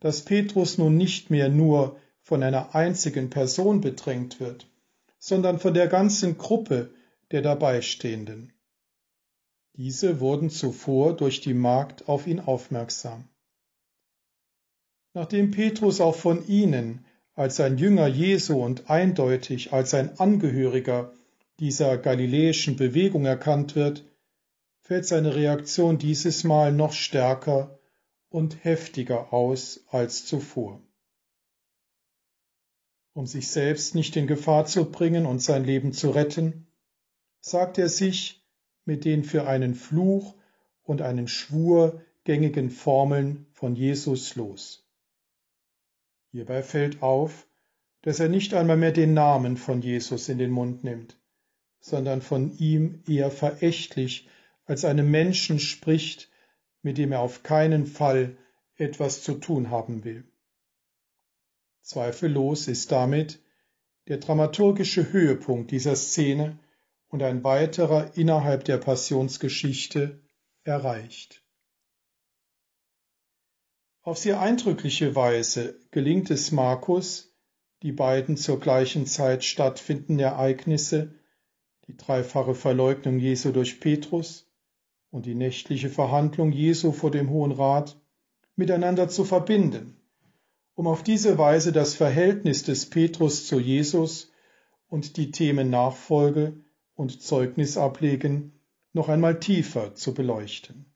[0.00, 4.66] dass Petrus nun nicht mehr nur von einer einzigen Person bedrängt wird,
[5.20, 6.90] sondern von der ganzen Gruppe
[7.30, 8.52] der Dabeistehenden.
[9.76, 13.28] Diese wurden zuvor durch die Magd auf ihn aufmerksam.
[15.14, 17.04] Nachdem Petrus auch von ihnen
[17.36, 21.12] als ein Jünger Jesu und eindeutig als ein Angehöriger
[21.60, 24.04] dieser galiläischen Bewegung erkannt wird,
[24.80, 27.78] fällt seine Reaktion dieses Mal noch stärker
[28.30, 30.80] und heftiger aus als zuvor.
[33.12, 36.66] Um sich selbst nicht in Gefahr zu bringen und sein Leben zu retten,
[37.40, 38.42] sagt er sich
[38.84, 40.34] mit den für einen Fluch
[40.82, 44.85] und einen Schwur gängigen Formeln von Jesus los.
[46.36, 47.48] Hierbei fällt auf,
[48.02, 51.18] dass er nicht einmal mehr den Namen von Jesus in den Mund nimmt,
[51.80, 54.28] sondern von ihm eher verächtlich
[54.66, 56.30] als einem Menschen spricht,
[56.82, 58.36] mit dem er auf keinen Fall
[58.76, 60.30] etwas zu tun haben will.
[61.80, 63.42] Zweifellos ist damit
[64.06, 66.58] der dramaturgische Höhepunkt dieser Szene
[67.08, 70.20] und ein weiterer innerhalb der Passionsgeschichte
[70.64, 71.45] erreicht.
[74.06, 77.34] Auf sehr eindrückliche Weise gelingt es Markus,
[77.82, 81.16] die beiden zur gleichen Zeit stattfindenden Ereignisse,
[81.88, 84.48] die dreifache Verleugnung Jesu durch Petrus
[85.10, 88.00] und die nächtliche Verhandlung Jesu vor dem Hohen Rat,
[88.54, 90.00] miteinander zu verbinden,
[90.76, 94.30] um auf diese Weise das Verhältnis des Petrus zu Jesus
[94.86, 96.62] und die Themen Nachfolge
[96.94, 98.52] und Zeugnis ablegen,
[98.92, 100.95] noch einmal tiefer zu beleuchten.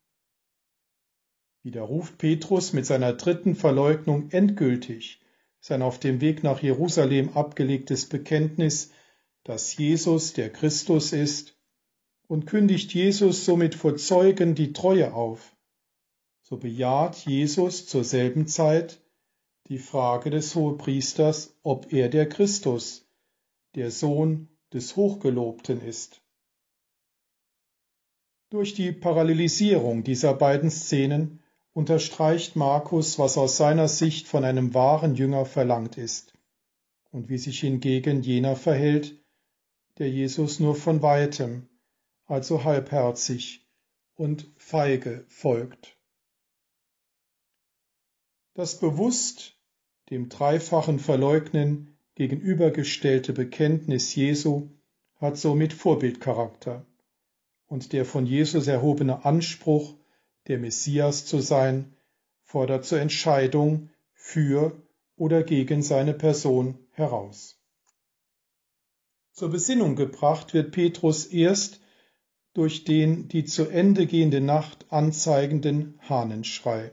[1.62, 5.20] Widerruft Petrus mit seiner dritten Verleugnung endgültig
[5.60, 8.92] sein auf dem Weg nach Jerusalem abgelegtes Bekenntnis,
[9.44, 11.56] dass Jesus der Christus ist,
[12.26, 15.56] und kündigt Jesus somit vor Zeugen die Treue auf,
[16.42, 19.02] so bejaht Jesus zur selben Zeit
[19.66, 23.08] die Frage des Hohepriesters, ob er der Christus,
[23.74, 26.22] der Sohn des Hochgelobten ist.
[28.50, 31.39] Durch die Parallelisierung dieser beiden Szenen
[31.72, 36.32] unterstreicht Markus, was aus seiner Sicht von einem wahren Jünger verlangt ist
[37.10, 39.16] und wie sich hingegen jener verhält,
[39.98, 41.68] der Jesus nur von weitem,
[42.26, 43.66] also halbherzig
[44.14, 45.96] und feige folgt.
[48.54, 49.56] Das bewusst
[50.10, 54.70] dem dreifachen Verleugnen gegenübergestellte Bekenntnis Jesu
[55.16, 56.84] hat somit Vorbildcharakter
[57.66, 59.94] und der von Jesus erhobene Anspruch,
[60.48, 61.94] der Messias zu sein,
[62.42, 64.82] fordert zur Entscheidung für
[65.16, 67.60] oder gegen seine Person heraus.
[69.32, 71.80] Zur Besinnung gebracht wird Petrus erst
[72.52, 76.92] durch den die zu Ende gehende Nacht anzeigenden Hahnenschrei.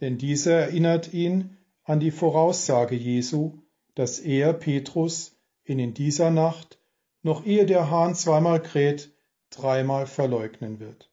[0.00, 3.58] Denn dieser erinnert ihn an die Voraussage Jesu,
[3.94, 6.78] dass er, Petrus, ihn in dieser Nacht,
[7.22, 9.10] noch ehe der Hahn zweimal kräht,
[9.50, 11.10] dreimal verleugnen wird.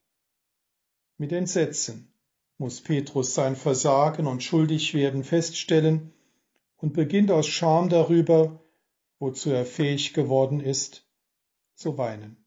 [1.18, 2.12] Mit Entsetzen
[2.58, 6.14] muss Petrus sein Versagen und Schuldigwerden feststellen
[6.78, 8.62] und beginnt aus Scham darüber,
[9.20, 11.08] wozu er fähig geworden ist,
[11.74, 12.38] zu weinen.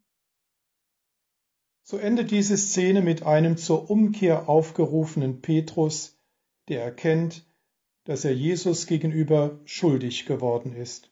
[1.82, 6.18] So endet diese Szene mit einem zur Umkehr aufgerufenen Petrus,
[6.68, 7.46] der erkennt,
[8.04, 11.10] dass er Jesus gegenüber schuldig geworden ist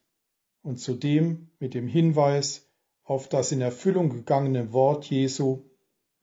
[0.63, 2.69] und zudem mit dem Hinweis
[3.05, 5.63] auf das in Erfüllung gegangene Wort Jesu,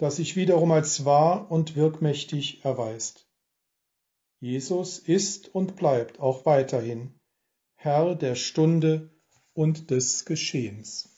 [0.03, 3.25] das sich wiederum als wahr und wirkmächtig erweist.
[4.41, 7.13] Jesus ist und bleibt auch weiterhin
[7.75, 9.09] Herr der Stunde
[9.53, 11.09] und des Geschehens.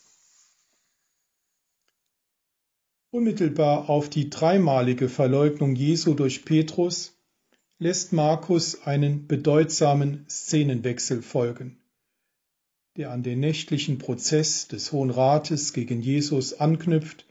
[3.10, 7.17] Unmittelbar auf die dreimalige Verleugnung Jesu durch Petrus
[7.80, 11.82] lässt Markus einen bedeutsamen Szenenwechsel folgen
[12.98, 17.26] der an den nächtlichen Prozess des Hohen Rates gegen Jesus anknüpft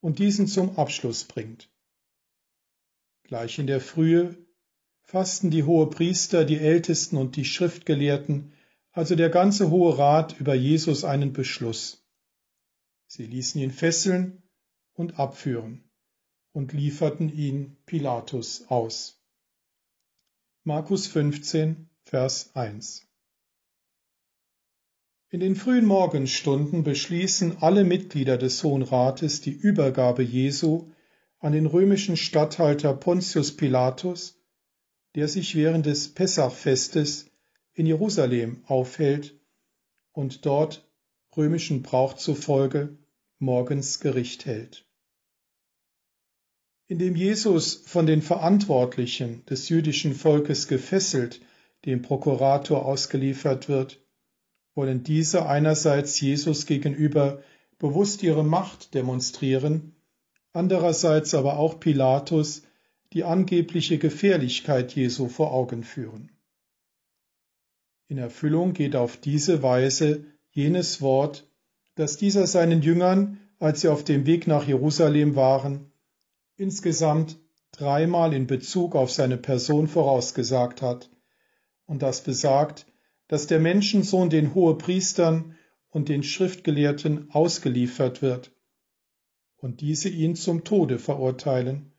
[0.00, 1.70] und diesen zum Abschluss bringt.
[3.24, 4.36] Gleich in der Frühe
[5.02, 8.52] fassten die Hohepriester, die Ältesten und die Schriftgelehrten,
[8.92, 12.06] also der ganze Hohe Rat über Jesus einen Beschluss.
[13.06, 14.42] Sie ließen ihn fesseln
[14.94, 15.90] und abführen
[16.52, 19.22] und lieferten ihn Pilatus aus.
[20.64, 23.07] Markus 15, Vers 1
[25.30, 30.90] in den frühen Morgenstunden beschließen alle Mitglieder des Hohen Rates die Übergabe Jesu
[31.38, 34.40] an den römischen Statthalter Pontius Pilatus,
[35.14, 37.30] der sich während des Pessachfestes
[37.74, 39.38] in Jerusalem aufhält
[40.12, 40.90] und dort
[41.36, 42.96] römischen Brauch zufolge
[43.38, 44.86] morgens Gericht hält.
[46.86, 51.42] Indem Jesus von den Verantwortlichen des jüdischen Volkes gefesselt
[51.84, 54.00] dem Prokurator ausgeliefert wird,
[54.78, 57.42] wollen diese einerseits Jesus gegenüber
[57.80, 59.96] bewusst ihre Macht demonstrieren,
[60.52, 62.62] andererseits aber auch Pilatus
[63.12, 66.30] die angebliche Gefährlichkeit Jesu vor Augen führen.
[68.06, 71.50] In Erfüllung geht auf diese Weise jenes Wort,
[71.96, 75.90] das dieser seinen Jüngern, als sie auf dem Weg nach Jerusalem waren,
[76.56, 77.36] insgesamt
[77.72, 81.10] dreimal in Bezug auf seine Person vorausgesagt hat
[81.86, 82.86] und das besagt,
[83.28, 85.56] dass der Menschensohn den Hohepriestern
[85.90, 88.52] und den Schriftgelehrten ausgeliefert wird
[89.56, 91.92] und diese ihn zum Tode verurteilen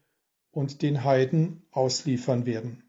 [0.51, 2.83] und den Heiden ausliefern werden.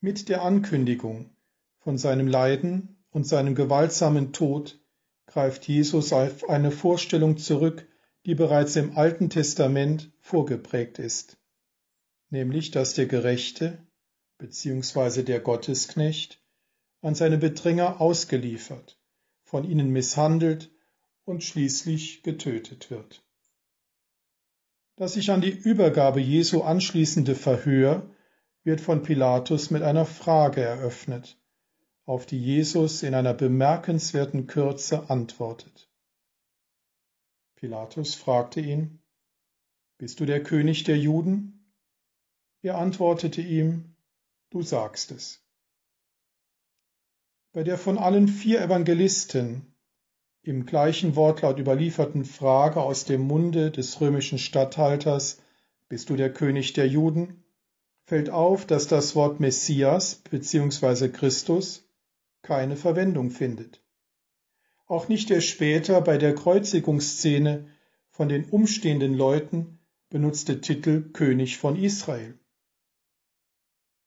[0.00, 1.30] Mit der Ankündigung
[1.78, 4.80] von seinem Leiden und seinem gewaltsamen Tod
[5.26, 7.86] greift Jesus auf eine Vorstellung zurück,
[8.26, 11.38] die bereits im Alten Testament vorgeprägt ist,
[12.30, 13.86] nämlich dass der Gerechte
[14.40, 16.42] beziehungsweise der Gottesknecht,
[17.02, 18.98] an seine Bedränger ausgeliefert,
[19.42, 20.70] von ihnen misshandelt
[21.24, 23.24] und schließlich getötet wird.
[24.96, 28.10] Das sich an die Übergabe Jesu anschließende Verhör
[28.64, 31.38] wird von Pilatus mit einer Frage eröffnet,
[32.04, 35.88] auf die Jesus in einer bemerkenswerten Kürze antwortet.
[37.54, 39.00] Pilatus fragte ihn,
[39.96, 41.72] Bist du der König der Juden?
[42.62, 43.89] Er antwortete ihm,
[44.50, 45.42] du sagst es.
[47.52, 49.74] Bei der von allen vier Evangelisten
[50.42, 55.40] im gleichen Wortlaut überlieferten Frage aus dem Munde des römischen Statthalters
[55.88, 57.44] Bist du der König der Juden?
[58.06, 61.10] fällt auf, dass das Wort Messias bzw.
[61.10, 61.84] Christus
[62.42, 63.80] keine Verwendung findet.
[64.86, 67.68] Auch nicht der später bei der Kreuzigungsszene
[68.08, 69.78] von den umstehenden Leuten
[70.08, 72.39] benutzte Titel König von Israel.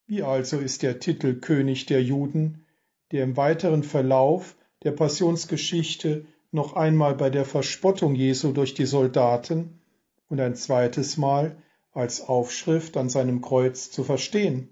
[0.06, 2.66] Wie also ist der Titel König der Juden,
[3.10, 9.80] der im weiteren Verlauf der Passionsgeschichte noch einmal bei der Verspottung Jesu durch die Soldaten
[10.28, 11.56] und ein zweites Mal
[11.92, 14.68] als Aufschrift an seinem Kreuz zu verstehen?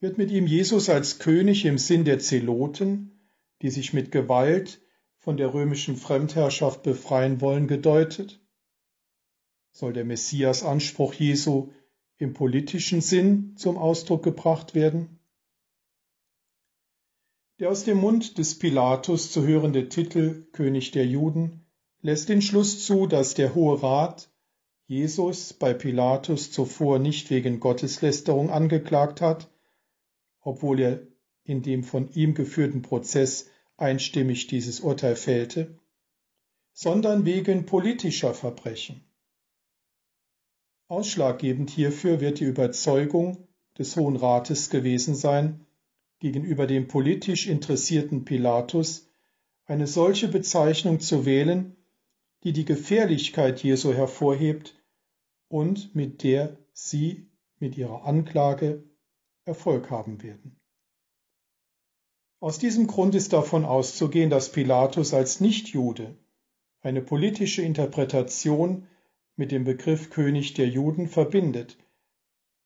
[0.00, 3.18] Wird mit ihm Jesus als König im Sinn der Zeloten,
[3.62, 4.82] die sich mit Gewalt
[5.16, 8.40] von der römischen Fremdherrschaft befreien wollen, gedeutet?
[9.72, 11.70] Soll der Messias-Anspruch Jesu
[12.18, 15.18] im politischen Sinn zum Ausdruck gebracht werden?
[17.60, 21.66] Der aus dem Mund des Pilatus zu hörende Titel König der Juden
[22.00, 24.30] lässt den Schluss zu, dass der Hohe Rat
[24.86, 29.50] Jesus bei Pilatus zuvor nicht wegen Gotteslästerung angeklagt hat,
[30.40, 31.06] obwohl er
[31.44, 35.78] in dem von ihm geführten Prozess einstimmig dieses Urteil fällte,
[36.72, 39.04] sondern wegen politischer Verbrechen.
[40.88, 45.66] Ausschlaggebend hierfür wird die Überzeugung des Hohen Rates gewesen sein,
[46.18, 49.08] gegenüber dem politisch interessierten Pilatus
[49.66, 51.76] eine solche Bezeichnung zu wählen,
[52.42, 54.74] die die Gefährlichkeit Jesu hervorhebt
[55.48, 58.84] und mit der sie mit ihrer Anklage
[59.44, 60.60] Erfolg haben werden.
[62.40, 66.14] Aus diesem Grund ist davon auszugehen, dass Pilatus als Nichtjude
[66.82, 68.86] eine politische Interpretation
[69.36, 71.76] mit dem Begriff König der Juden verbindet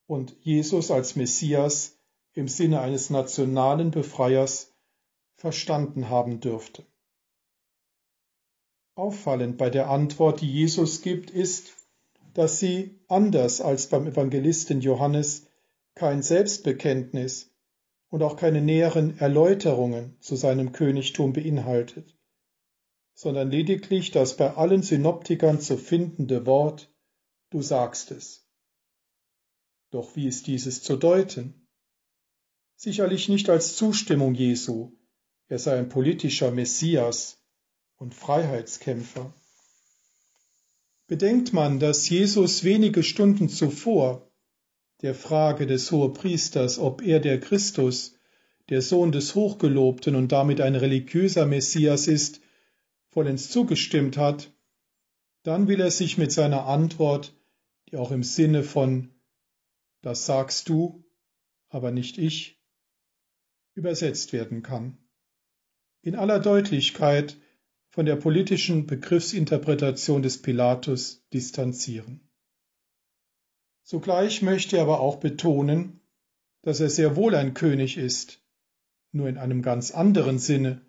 [0.07, 1.99] und Jesus als Messias
[2.35, 4.75] im Sinne eines nationalen Befreiers
[5.37, 6.87] verstanden haben dürfte.
[8.95, 11.73] Auffallend bei der Antwort, die Jesus gibt, ist,
[12.35, 15.47] dass sie, anders als beim Evangelisten Johannes,
[15.95, 17.53] kein Selbstbekenntnis
[18.11, 22.18] und auch keine näheren Erläuterungen zu seinem Königtum beinhaltet,
[23.21, 26.89] sondern lediglich das bei allen Synoptikern zu findende Wort
[27.51, 28.47] Du sagst es.
[29.91, 31.67] Doch wie ist dieses zu deuten?
[32.77, 34.93] Sicherlich nicht als Zustimmung Jesu,
[35.49, 37.43] er sei ein politischer Messias
[37.97, 39.35] und Freiheitskämpfer.
[41.09, 44.31] Bedenkt man, dass Jesus wenige Stunden zuvor
[45.03, 48.15] der Frage des Hohepriesters, ob er der Christus,
[48.69, 52.43] der Sohn des Hochgelobten und damit ein religiöser Messias ist,
[53.11, 54.53] vollends zugestimmt hat,
[55.43, 57.35] dann will er sich mit seiner Antwort,
[57.91, 59.11] die auch im Sinne von
[60.03, 61.05] Das sagst du,
[61.69, 62.61] aber nicht ich,
[63.75, 64.99] übersetzt werden kann,
[66.03, 67.37] in aller Deutlichkeit
[67.89, 72.29] von der politischen Begriffsinterpretation des Pilatus distanzieren.
[73.83, 76.01] Zugleich möchte er aber auch betonen,
[76.63, 78.43] dass er sehr wohl ein König ist,
[79.13, 80.88] nur in einem ganz anderen Sinne,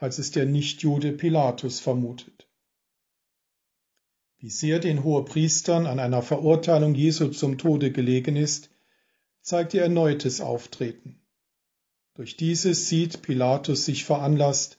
[0.00, 2.48] als es der Nichtjude Pilatus vermutet.
[4.38, 8.70] Wie sehr den Hohepriestern an einer Verurteilung Jesu zum Tode gelegen ist,
[9.42, 11.20] zeigt ihr erneutes Auftreten.
[12.14, 14.78] Durch dieses sieht Pilatus sich veranlasst,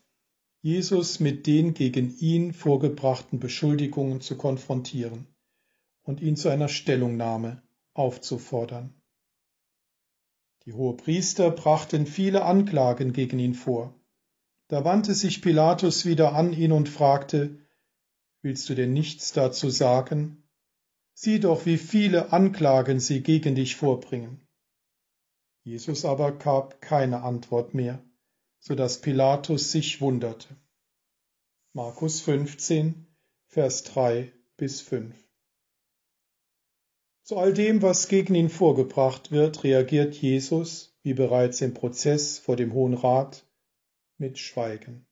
[0.63, 5.27] Jesus mit den gegen ihn vorgebrachten Beschuldigungen zu konfrontieren
[6.01, 7.61] und ihn zu einer Stellungnahme
[7.93, 8.93] aufzufordern.
[10.65, 13.93] Die Hohepriester brachten viele Anklagen gegen ihn vor.
[14.71, 17.59] Da wandte sich Pilatus wieder an ihn und fragte,
[18.41, 20.47] Willst du denn nichts dazu sagen?
[21.13, 24.47] Sieh doch, wie viele Anklagen sie gegen dich vorbringen.
[25.63, 28.01] Jesus aber gab keine Antwort mehr,
[28.59, 30.55] so dass Pilatus sich wunderte.
[31.73, 33.05] Markus 15,
[33.47, 35.13] Vers 3 bis 5
[37.23, 42.55] zu all dem, was gegen ihn vorgebracht wird, reagiert Jesus, wie bereits im Prozess vor
[42.55, 43.45] dem Hohen Rat,
[44.21, 45.05] mit Schweigen.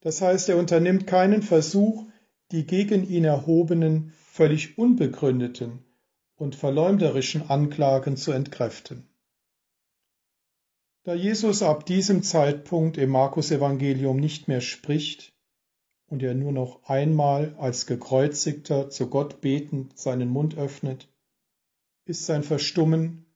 [0.00, 2.04] Das heißt, er unternimmt keinen Versuch,
[2.50, 5.84] die gegen ihn erhobenen, völlig unbegründeten
[6.36, 9.08] und verleumderischen Anklagen zu entkräften.
[11.04, 15.32] Da Jesus ab diesem Zeitpunkt im Markus-Evangelium nicht mehr spricht,
[16.10, 21.08] und er nur noch einmal als gekreuzigter zu Gott betend seinen Mund öffnet,
[22.06, 23.26] ist sein Verstummen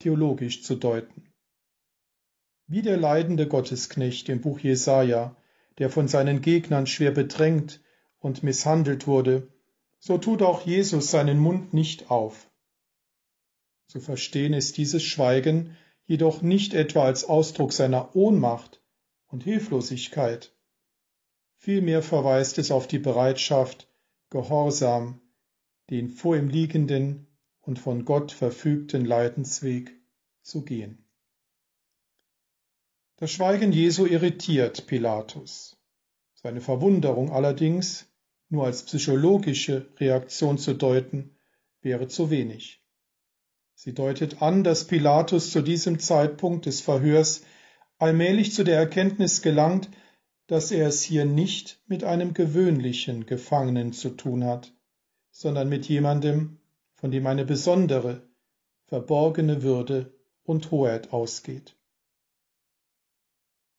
[0.00, 1.25] theologisch zu deuten.
[2.66, 5.36] Wie der leidende Gottesknecht im Buch Jesaja,
[5.78, 7.80] der von seinen Gegnern schwer bedrängt
[8.18, 9.48] und misshandelt wurde,
[9.98, 12.50] so tut auch Jesus seinen Mund nicht auf.
[13.88, 18.82] Zu verstehen ist dieses Schweigen jedoch nicht etwa als Ausdruck seiner Ohnmacht
[19.28, 20.52] und Hilflosigkeit,
[21.58, 23.88] Vielmehr verweist es auf die Bereitschaft,
[24.30, 25.20] gehorsam
[25.90, 27.26] den vor ihm liegenden
[27.60, 29.92] und von Gott verfügten Leidensweg
[30.42, 31.05] zu gehen.
[33.18, 35.78] Das Schweigen Jesu irritiert Pilatus.
[36.34, 38.04] Seine Verwunderung allerdings
[38.50, 41.34] nur als psychologische Reaktion zu deuten,
[41.80, 42.82] wäre zu wenig.
[43.74, 47.40] Sie deutet an, dass Pilatus zu diesem Zeitpunkt des Verhörs
[47.96, 49.88] allmählich zu der Erkenntnis gelangt,
[50.46, 54.74] dass er es hier nicht mit einem gewöhnlichen Gefangenen zu tun hat,
[55.30, 56.58] sondern mit jemandem,
[56.96, 58.28] von dem eine besondere,
[58.84, 60.12] verborgene Würde
[60.44, 61.76] und Hoheit ausgeht.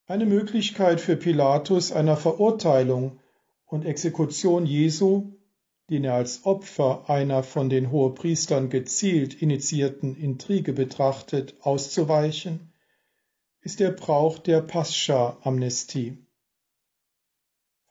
[0.10, 3.20] Eine Möglichkeit für Pilatus einer Verurteilung
[3.66, 5.34] und Exekution Jesu,
[5.90, 12.72] den er als Opfer einer von den Hohepriestern gezielt initiierten Intrige betrachtet, auszuweichen,
[13.60, 16.26] ist der Brauch der Pascha-Amnestie.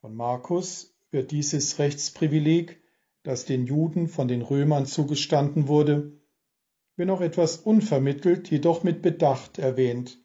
[0.00, 2.80] Von Markus wird dieses Rechtsprivileg,
[3.24, 6.18] das den Juden von den Römern zugestanden wurde,
[6.96, 10.18] wenn auch etwas unvermittelt, jedoch mit Bedacht erwähnt,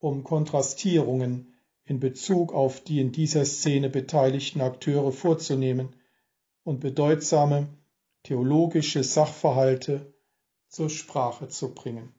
[0.00, 5.94] um Kontrastierungen in Bezug auf die in dieser Szene beteiligten Akteure vorzunehmen
[6.64, 7.68] und bedeutsame
[8.22, 10.14] theologische Sachverhalte
[10.68, 12.14] zur Sprache zu bringen.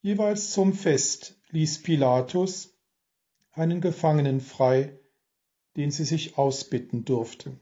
[0.00, 2.72] Jeweils zum Fest ließ Pilatus
[3.52, 4.98] einen Gefangenen frei,
[5.76, 7.60] den sie sich ausbitten durften.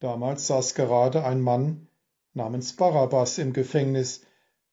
[0.00, 1.88] Damals saß gerade ein Mann
[2.34, 4.24] namens Barabbas im Gefängnis,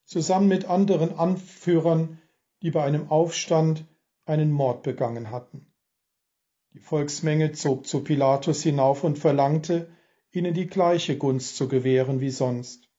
[0.04, 2.22] zusammen mit anderen Anführern,
[2.66, 3.86] die bei einem Aufstand
[4.26, 5.72] einen Mord begangen hatten.
[6.74, 9.96] Die Volksmenge zog zu Pilatus hinauf und verlangte,
[10.32, 12.90] ihnen die gleiche Gunst zu gewähren wie sonst.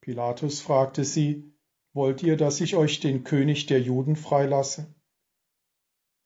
[0.00, 1.54] Pilatus fragte sie,
[1.92, 4.92] Wollt ihr, dass ich euch den König der Juden freilasse?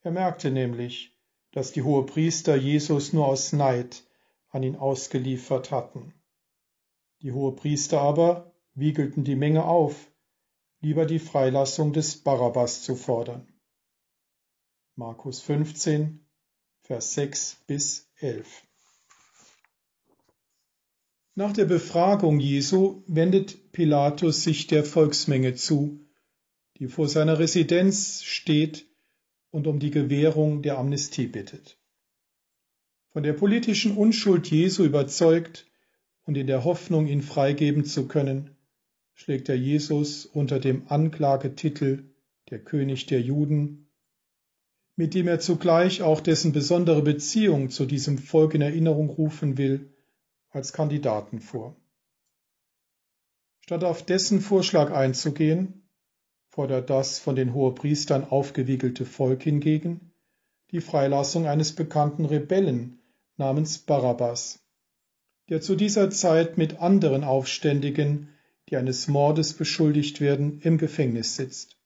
[0.01, 1.15] Er merkte nämlich,
[1.51, 4.03] dass die Hohepriester Jesus nur aus Neid
[4.49, 6.15] an ihn ausgeliefert hatten.
[7.21, 10.10] Die Hohepriester aber wiegelten die Menge auf,
[10.81, 13.47] lieber die Freilassung des Barabbas zu fordern.
[14.95, 16.25] Markus 15,
[16.81, 18.47] Vers 6 bis 11.
[21.35, 26.01] Nach der Befragung Jesu wendet Pilatus sich der Volksmenge zu,
[26.77, 28.85] die vor seiner Residenz steht
[29.51, 31.77] und um die Gewährung der Amnestie bittet.
[33.11, 35.69] Von der politischen Unschuld Jesu überzeugt
[36.23, 38.57] und in der Hoffnung, ihn freigeben zu können,
[39.21, 42.05] schlägt er Jesus unter dem Anklagetitel
[42.49, 43.87] der König der Juden,
[44.95, 49.93] mit dem er zugleich auch dessen besondere Beziehung zu diesem Volk in Erinnerung rufen will,
[50.49, 51.75] als Kandidaten vor.
[53.59, 55.87] Statt auf dessen Vorschlag einzugehen,
[56.49, 60.11] fordert das von den Hohepriestern aufgewiegelte Volk hingegen
[60.71, 62.99] die Freilassung eines bekannten Rebellen
[63.37, 64.65] namens Barabbas,
[65.49, 68.29] der zu dieser Zeit mit anderen Aufständigen,
[68.71, 71.77] die eines Mordes beschuldigt werden, im Gefängnis sitzt.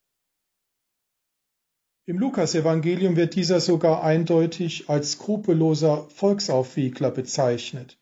[2.06, 8.00] Im Lukasevangelium wird dieser sogar eindeutig als skrupelloser Volksaufwiegler bezeichnet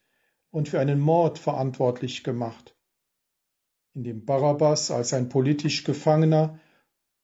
[0.51, 2.73] und für einen Mord verantwortlich gemacht
[3.93, 6.59] in dem Barabbas als ein politisch Gefangener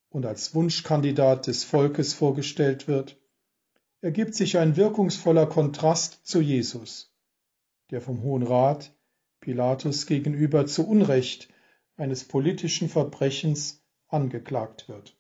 [0.10, 3.20] und als Wunschkandidat des Volkes vorgestellt wird,
[4.01, 7.14] ergibt sich ein wirkungsvoller Kontrast zu Jesus,
[7.91, 8.93] der vom Hohen Rat
[9.41, 11.49] Pilatus gegenüber zu Unrecht
[11.95, 15.17] eines politischen Verbrechens angeklagt wird.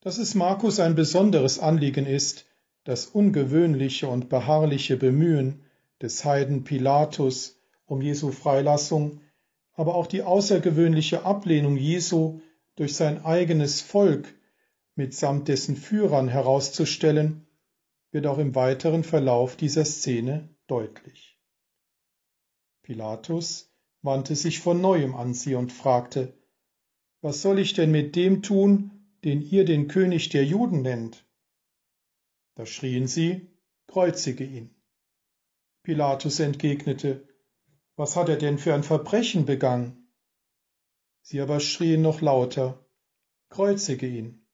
[0.00, 2.46] Dass es Markus ein besonderes Anliegen ist,
[2.84, 5.62] das ungewöhnliche und beharrliche Bemühen
[6.00, 9.20] des Heiden Pilatus um Jesu Freilassung,
[9.74, 12.40] aber auch die außergewöhnliche Ablehnung Jesu
[12.74, 14.34] durch sein eigenes Volk
[14.94, 17.46] mitsamt dessen Führern herauszustellen,
[18.10, 21.31] wird auch im weiteren Verlauf dieser Szene deutlich.
[22.82, 23.72] Pilatus
[24.02, 26.36] wandte sich von neuem an sie und fragte,
[27.20, 28.90] Was soll ich denn mit dem tun,
[29.24, 31.24] den ihr den König der Juden nennt?
[32.54, 33.48] Da schrien sie,
[33.86, 34.74] Kreuzige ihn.
[35.82, 37.28] Pilatus entgegnete,
[37.96, 40.08] was hat er denn für ein Verbrechen begangen?
[41.22, 42.84] Sie aber schrien noch lauter,
[43.48, 44.46] Kreuzige ihn.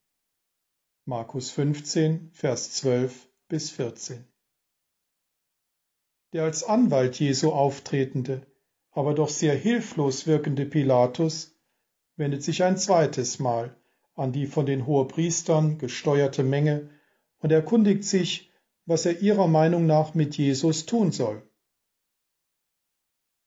[1.05, 4.27] Markus 15, Vers 12 bis 14.
[6.33, 8.47] Der als Anwalt Jesu auftretende,
[8.91, 11.55] aber doch sehr hilflos wirkende Pilatus
[12.17, 13.75] wendet sich ein zweites Mal
[14.15, 16.91] an die von den Hohepriestern gesteuerte Menge
[17.39, 18.51] und erkundigt sich,
[18.85, 21.43] was er ihrer Meinung nach mit Jesus tun soll.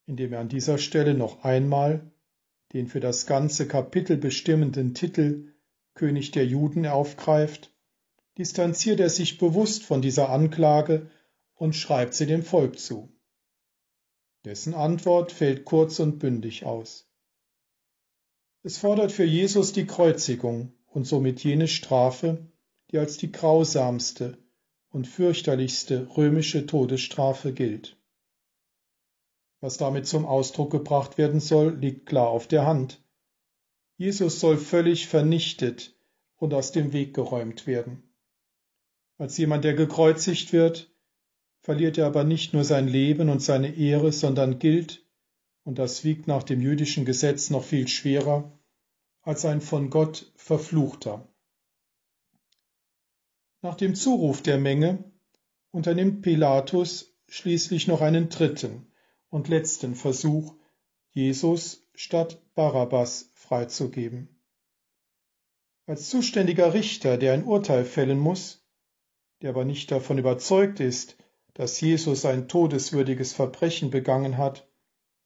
[0.06, 2.12] Indem er an dieser Stelle noch einmal
[2.74, 5.54] den für das ganze Kapitel bestimmenden Titel
[5.94, 7.74] König der Juden aufgreift,
[8.38, 11.10] distanziert er sich bewusst von dieser Anklage
[11.62, 13.16] und schreibt sie dem Volk zu.
[14.46, 17.08] Dessen Antwort fällt kurz und bündig aus.
[18.64, 22.52] Es fordert für Jesus die Kreuzigung und somit jene Strafe,
[22.90, 24.40] die als die grausamste
[24.90, 27.96] und fürchterlichste römische Todesstrafe gilt.
[29.60, 33.04] Was damit zum Ausdruck gebracht werden soll, liegt klar auf der Hand.
[33.98, 35.96] Jesus soll völlig vernichtet
[36.38, 38.02] und aus dem Weg geräumt werden.
[39.20, 40.92] Als jemand, der gekreuzigt wird,
[41.62, 45.06] verliert er aber nicht nur sein Leben und seine Ehre, sondern gilt,
[45.64, 48.52] und das wiegt nach dem jüdischen Gesetz noch viel schwerer,
[49.22, 51.28] als ein von Gott verfluchter.
[53.62, 55.04] Nach dem Zuruf der Menge
[55.70, 58.88] unternimmt Pilatus schließlich noch einen dritten
[59.30, 60.56] und letzten Versuch,
[61.12, 64.30] Jesus statt Barabbas freizugeben.
[65.86, 68.66] Als zuständiger Richter, der ein Urteil fällen muss,
[69.42, 71.18] der aber nicht davon überzeugt ist,
[71.54, 74.70] dass Jesus ein todeswürdiges Verbrechen begangen hat,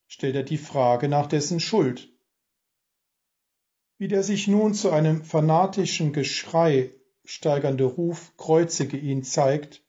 [0.07, 2.11] stellt er die Frage nach dessen Schuld.
[3.97, 9.84] Wie der sich nun zu einem fanatischen Geschrei steigernde Ruf Kreuzige ihn zeigt,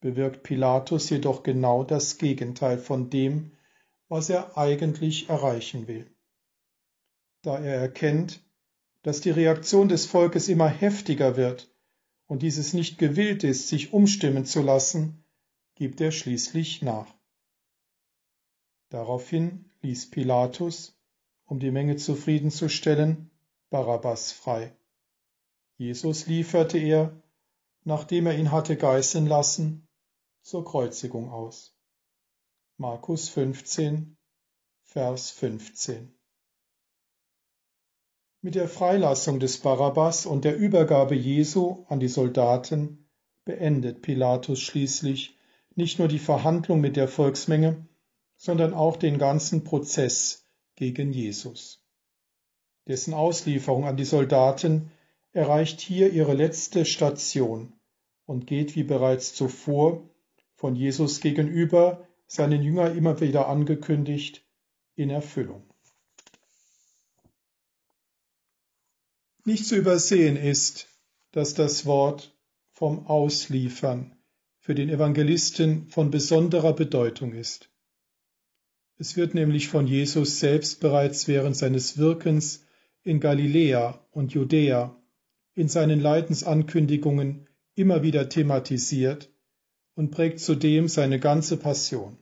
[0.00, 3.56] bewirkt Pilatus jedoch genau das Gegenteil von dem,
[4.08, 6.10] was er eigentlich erreichen will.
[7.42, 8.44] Da er erkennt,
[9.02, 11.74] dass die Reaktion des Volkes immer heftiger wird
[12.26, 15.19] und dieses nicht gewillt ist, sich umstimmen zu lassen,
[15.80, 17.10] gibt er schließlich nach.
[18.90, 20.94] Daraufhin ließ Pilatus,
[21.46, 23.30] um die Menge zufriedenzustellen,
[23.70, 24.76] Barabbas frei.
[25.78, 27.18] Jesus lieferte er,
[27.82, 29.88] nachdem er ihn hatte geißeln lassen,
[30.42, 31.74] zur Kreuzigung aus.
[32.76, 34.18] Markus 15,
[34.82, 36.14] Vers 15.
[38.42, 43.08] Mit der Freilassung des Barabbas und der Übergabe Jesu an die Soldaten
[43.46, 45.39] beendet Pilatus schließlich
[45.74, 47.86] nicht nur die Verhandlung mit der Volksmenge,
[48.36, 50.46] sondern auch den ganzen Prozess
[50.76, 51.84] gegen Jesus.
[52.88, 54.90] Dessen Auslieferung an die Soldaten
[55.32, 57.72] erreicht hier ihre letzte Station
[58.26, 60.02] und geht wie bereits zuvor
[60.54, 64.44] von Jesus gegenüber seinen Jünger immer wieder angekündigt
[64.94, 65.62] in Erfüllung.
[69.44, 70.88] Nicht zu übersehen ist,
[71.32, 72.36] dass das Wort
[72.72, 74.16] vom Ausliefern
[74.60, 77.70] für den Evangelisten von besonderer Bedeutung ist.
[78.98, 82.66] Es wird nämlich von Jesus selbst bereits während seines Wirkens
[83.02, 84.94] in Galiläa und Judäa
[85.54, 89.32] in seinen Leidensankündigungen immer wieder thematisiert
[89.94, 92.18] und prägt zudem seine ganze Passion.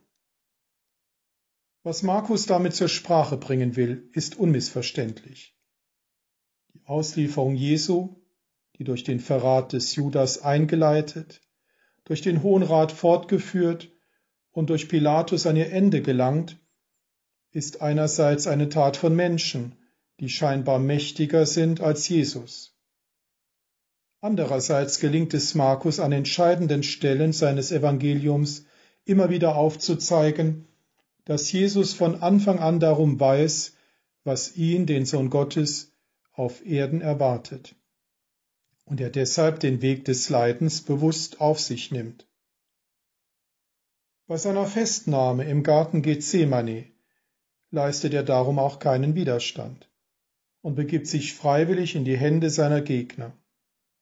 [1.83, 5.57] Was Markus damit zur Sprache bringen will, ist unmissverständlich.
[6.73, 8.15] Die Auslieferung Jesu,
[8.77, 11.41] die durch den Verrat des Judas eingeleitet,
[12.09, 13.91] durch den Hohen Rat fortgeführt
[14.49, 16.57] und durch Pilatus an ihr Ende gelangt,
[17.51, 19.75] ist einerseits eine Tat von Menschen,
[20.19, 22.75] die scheinbar mächtiger sind als Jesus.
[24.21, 28.65] Andererseits gelingt es Markus an entscheidenden Stellen seines Evangeliums
[29.05, 30.67] immer wieder aufzuzeigen,
[31.25, 33.73] dass Jesus von Anfang an darum weiß,
[34.23, 35.93] was ihn, den Sohn Gottes,
[36.33, 37.75] auf Erden erwartet
[38.89, 42.27] und er deshalb den Weg des Leidens bewusst auf sich nimmt.
[44.27, 46.91] Bei seiner Festnahme im Garten Gethsemane
[47.71, 49.89] leistet er darum auch keinen Widerstand
[50.61, 53.33] und begibt sich freiwillig in die Hände seiner Gegner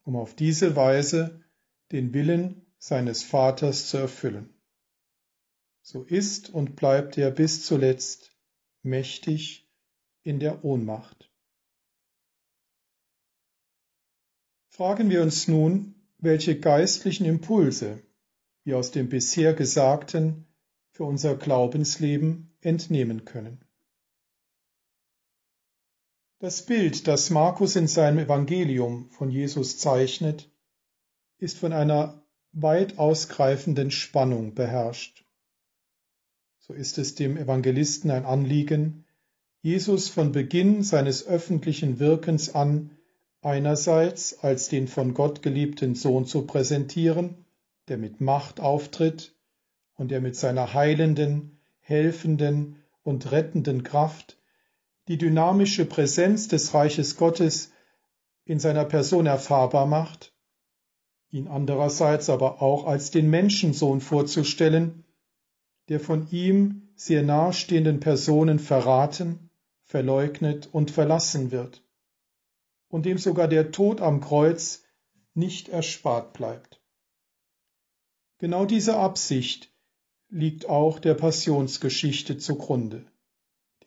[0.07, 1.43] um auf diese Weise
[1.91, 4.53] den Willen seines Vaters zu erfüllen.
[5.81, 8.31] So ist und bleibt er bis zuletzt
[8.83, 9.69] mächtig
[10.23, 11.16] in der Ohnmacht.
[14.77, 18.03] Fragen wir uns nun, welche geistlichen Impulse
[18.63, 20.45] wir aus dem bisher Gesagten
[20.91, 23.65] für unser Glaubensleben entnehmen können.
[26.37, 30.47] Das Bild, das Markus in seinem Evangelium von Jesus zeichnet,
[31.39, 32.21] ist von einer
[32.51, 35.25] weit ausgreifenden Spannung beherrscht.
[36.59, 39.05] So ist es dem Evangelisten ein Anliegen,
[39.63, 42.91] Jesus von Beginn seines öffentlichen Wirkens an
[43.47, 47.45] einerseits als den von Gott geliebten Sohn zu präsentieren,
[47.87, 49.33] der mit Macht auftritt
[49.95, 54.37] und der mit seiner heilenden, helfenden und rettenden Kraft
[55.07, 57.71] die dynamische Präsenz des Reiches Gottes
[58.43, 60.33] in seiner Person erfahrbar macht,
[61.29, 65.05] ihn andererseits aber auch als den Menschensohn vorzustellen,
[65.87, 69.49] der von ihm sehr nahestehenden Personen verraten,
[69.85, 71.81] verleugnet und verlassen wird,
[72.89, 74.83] und dem sogar der Tod am Kreuz
[75.33, 76.81] nicht erspart bleibt.
[78.39, 79.71] Genau diese Absicht
[80.29, 83.05] liegt auch der Passionsgeschichte zugrunde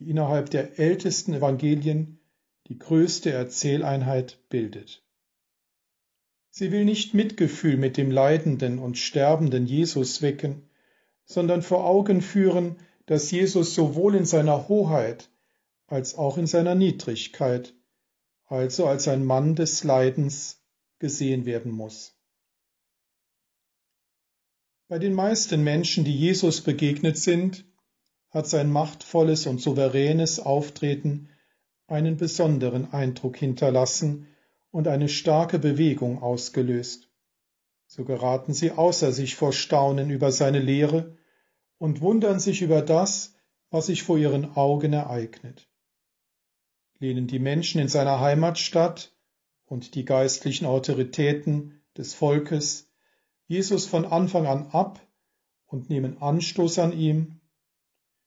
[0.00, 2.18] die innerhalb der ältesten Evangelien
[2.66, 5.04] die größte Erzähleinheit bildet.
[6.48, 10.68] Sie will nicht Mitgefühl mit dem leidenden und sterbenden Jesus wecken,
[11.24, 12.76] sondern vor Augen führen,
[13.06, 15.30] dass Jesus sowohl in seiner Hoheit
[15.86, 17.74] als auch in seiner Niedrigkeit,
[18.50, 20.60] also als ein Mann des Leidens,
[20.98, 22.14] gesehen werden muss.
[24.88, 27.64] Bei den meisten Menschen, die Jesus begegnet sind,
[28.28, 31.30] hat sein machtvolles und souveränes Auftreten
[31.86, 34.26] einen besonderen Eindruck hinterlassen
[34.72, 37.08] und eine starke Bewegung ausgelöst.
[37.86, 41.16] So geraten sie außer sich vor Staunen über seine Lehre
[41.78, 43.36] und wundern sich über das,
[43.70, 45.69] was sich vor ihren Augen ereignet.
[47.00, 49.12] Lehnen die Menschen in seiner Heimatstadt
[49.64, 52.90] und die geistlichen Autoritäten des Volkes
[53.46, 55.00] Jesus von Anfang an ab
[55.66, 57.40] und nehmen Anstoß an ihm,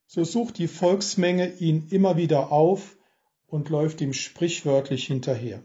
[0.08, 2.98] so sucht die Volksmenge ihn immer wieder auf
[3.46, 5.64] und läuft ihm sprichwörtlich hinterher.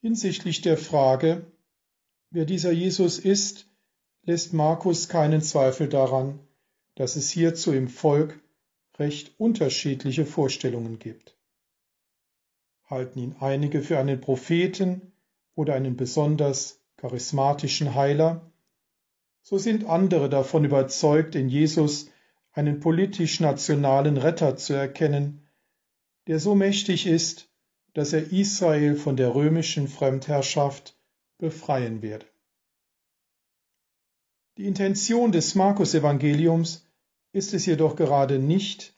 [0.00, 1.52] Hinsichtlich der Frage,
[2.30, 3.66] wer dieser Jesus ist,
[4.22, 6.40] lässt Markus keinen Zweifel daran,
[6.94, 8.40] dass es hierzu im Volk
[8.98, 11.36] recht unterschiedliche Vorstellungen gibt.
[12.84, 15.12] Halten ihn einige für einen Propheten
[15.54, 18.50] oder einen besonders charismatischen Heiler,
[19.42, 22.10] so sind andere davon überzeugt, in Jesus
[22.52, 25.46] einen politisch-nationalen Retter zu erkennen,
[26.26, 27.48] der so mächtig ist,
[27.94, 30.96] dass er Israel von der römischen Fremdherrschaft
[31.38, 32.26] befreien werde.
[34.56, 36.87] Die Intention des Markus-Evangeliums
[37.38, 38.94] ist es jedoch gerade nicht,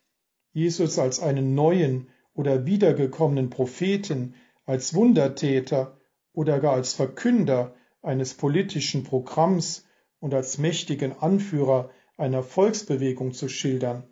[0.53, 4.35] Jesus als einen neuen oder wiedergekommenen Propheten,
[4.65, 5.99] als Wundertäter
[6.33, 9.87] oder gar als Verkünder eines politischen Programms
[10.19, 14.09] und als mächtigen Anführer einer Volksbewegung zu schildern,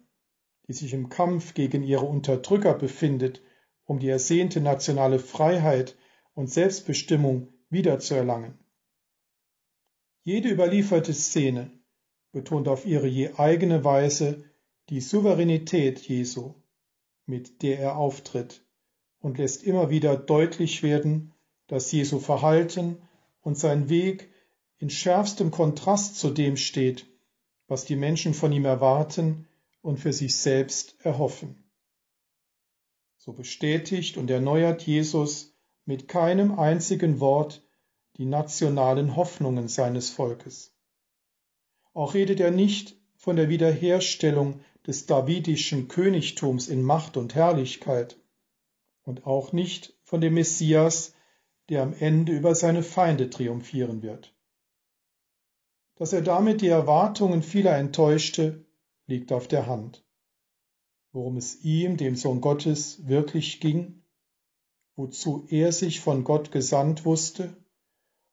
[0.69, 3.43] die sich im Kampf gegen ihre Unterdrücker befindet
[3.89, 5.97] um die ersehnte nationale Freiheit
[6.35, 8.59] und Selbstbestimmung wiederzuerlangen.
[10.25, 11.78] Jede überlieferte Szene
[12.39, 14.45] betont auf ihre je eigene Weise
[14.91, 16.55] die Souveränität Jesu,
[17.27, 18.65] mit der er auftritt,
[19.19, 21.35] und lässt immer wieder deutlich werden,
[21.67, 23.03] dass Jesu Verhalten
[23.41, 24.31] und sein Weg
[24.79, 27.07] in schärfstem Kontrast zu dem steht,
[27.67, 29.49] was die Menschen von ihm erwarten
[29.83, 31.65] und für sich selbst erhoffen.
[33.17, 37.67] So bestätigt und erneuert Jesus mit keinem einzigen Wort
[38.17, 40.78] die nationalen Hoffnungen seines Volkes.
[41.95, 48.19] Auch redet er nicht von der Wiederherstellung des davidischen Königtums in Macht und Herrlichkeit
[49.03, 51.15] und auch nicht von dem Messias,
[51.69, 54.35] der am Ende über seine Feinde triumphieren wird.
[55.97, 58.65] Dass er damit die Erwartungen vieler enttäuschte,
[59.07, 60.05] liegt auf der Hand
[61.13, 64.03] worum es ihm, dem Sohn Gottes, wirklich ging,
[64.97, 67.57] wozu er sich von Gott gesandt wusste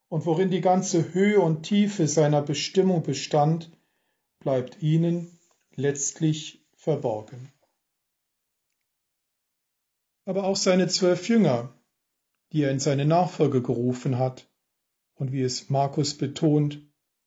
[0.09, 3.71] und worin die ganze Höhe und Tiefe seiner Bestimmung bestand,
[4.39, 5.39] bleibt ihnen
[5.75, 7.51] letztlich verborgen.
[10.25, 11.73] Aber auch seine zwölf Jünger,
[12.51, 14.47] die er in seine Nachfolge gerufen hat
[15.15, 16.79] und wie es Markus betont,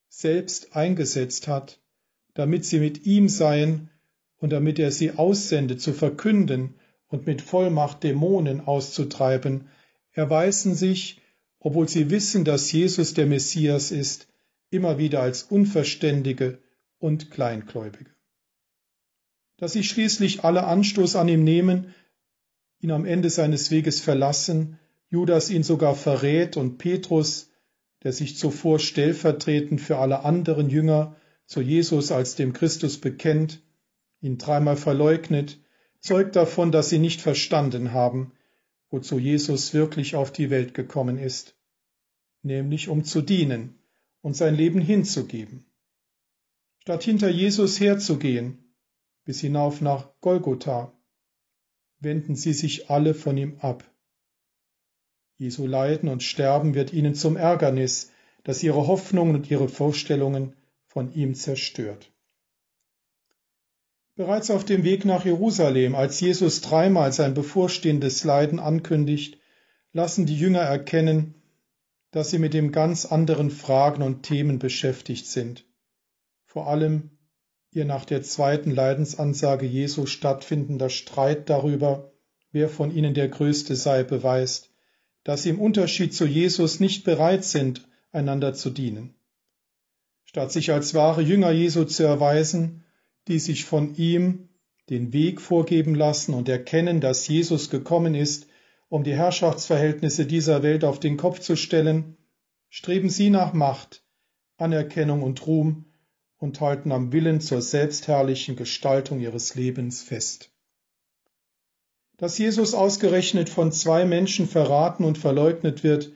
[0.08, 1.80] selbst eingesetzt hat,
[2.34, 3.90] damit sie mit ihm seien
[4.38, 6.74] und damit er sie aussende zu verkünden
[7.08, 9.68] und mit Vollmacht Dämonen auszutreiben,
[10.12, 11.20] erweisen sich,
[11.60, 14.28] obwohl sie wissen, dass Jesus der Messias ist,
[14.70, 16.58] immer wieder als Unverständige
[16.98, 18.10] und Kleingläubige.
[19.56, 21.94] Dass sie schließlich alle Anstoß an ihm nehmen,
[22.80, 24.78] ihn am Ende seines Weges verlassen,
[25.10, 27.50] Judas ihn sogar verrät und Petrus,
[28.02, 33.62] der sich zuvor stellvertretend für alle anderen Jünger zu Jesus als dem Christus bekennt,
[34.20, 35.58] ihn dreimal verleugnet,
[36.00, 38.32] zeugt davon, dass sie nicht verstanden haben,
[38.90, 41.56] wozu Jesus wirklich auf die Welt gekommen ist,
[42.42, 43.78] nämlich um zu dienen
[44.22, 45.66] und sein Leben hinzugeben.
[46.80, 48.74] Statt hinter Jesus herzugehen,
[49.24, 50.92] bis hinauf nach Golgotha,
[52.00, 53.84] wenden sie sich alle von ihm ab.
[55.36, 58.10] Jesu Leiden und Sterben wird ihnen zum Ärgernis,
[58.44, 62.10] das ihre Hoffnungen und ihre Vorstellungen von ihm zerstört.
[64.18, 69.38] Bereits auf dem Weg nach Jerusalem, als Jesus dreimal sein bevorstehendes Leiden ankündigt,
[69.92, 71.36] lassen die Jünger erkennen,
[72.10, 75.66] dass sie mit dem ganz anderen Fragen und Themen beschäftigt sind.
[76.46, 77.10] Vor allem
[77.70, 82.10] ihr nach der zweiten Leidensansage Jesu stattfindender Streit darüber,
[82.50, 84.72] wer von ihnen der Größte sei, beweist,
[85.22, 89.14] dass sie im Unterschied zu Jesus nicht bereit sind, einander zu dienen.
[90.24, 92.82] Statt sich als wahre Jünger Jesu zu erweisen,
[93.28, 94.48] die sich von ihm
[94.90, 98.46] den Weg vorgeben lassen und erkennen, dass Jesus gekommen ist,
[98.88, 102.16] um die Herrschaftsverhältnisse dieser Welt auf den Kopf zu stellen,
[102.70, 104.02] streben sie nach Macht,
[104.56, 105.84] Anerkennung und Ruhm
[106.38, 110.50] und halten am Willen zur selbstherrlichen Gestaltung ihres Lebens fest.
[112.16, 116.12] Dass Jesus ausgerechnet von zwei Menschen verraten und verleugnet wird,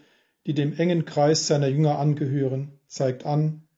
[0.47, 3.69] die dem engen Kreis seiner Jünger angehören, zeigt an,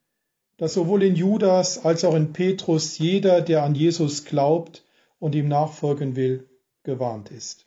[0.57, 4.85] dass sowohl in Judas als auch in Petrus jeder, der an Jesus glaubt
[5.19, 6.49] und ihm nachfolgen will,
[6.83, 7.67] gewarnt ist.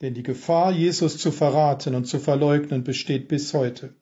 [0.00, 3.94] Denn die Gefahr, Jesus zu verraten und zu verleugnen, besteht bis heute.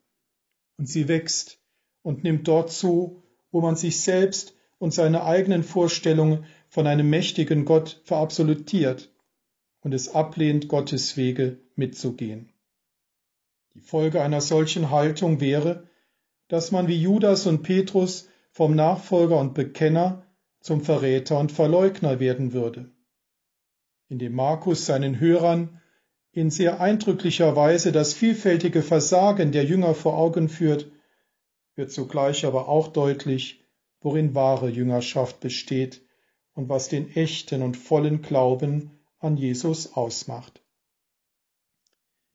[0.77, 1.59] Und sie wächst
[2.03, 7.65] und nimmt dort zu, wo man sich selbst und seine eigenen Vorstellungen von einem mächtigen
[7.65, 9.11] Gott verabsolutiert
[9.81, 12.53] und es ablehnt, Gottes Wege mitzugehen.
[13.75, 15.88] Die Folge einer solchen Haltung wäre,
[16.49, 20.27] dass man wie Judas und Petrus vom Nachfolger und Bekenner
[20.61, 22.91] zum Verräter und Verleugner werden würde.
[24.09, 25.81] Indem Markus seinen Hörern
[26.33, 30.91] in sehr eindrücklicher Weise das vielfältige Versagen der Jünger vor Augen führt,
[31.75, 33.65] wird zugleich aber auch deutlich,
[34.01, 36.03] worin wahre Jüngerschaft besteht
[36.55, 40.63] und was den echten und vollen Glauben an Jesus ausmacht.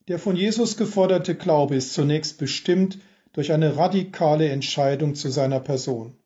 [0.07, 2.99] Der von Jesus geforderte Glaube ist zunächst bestimmt
[3.33, 6.17] durch eine radikale Entscheidung zu seiner Person,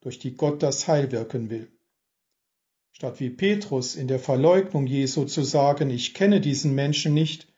[0.00, 1.70] durch die Gott das Heil wirken will.
[2.92, 7.48] Statt wie Petrus in der Verleugnung Jesu zu sagen, ich kenne diesen Menschen nicht,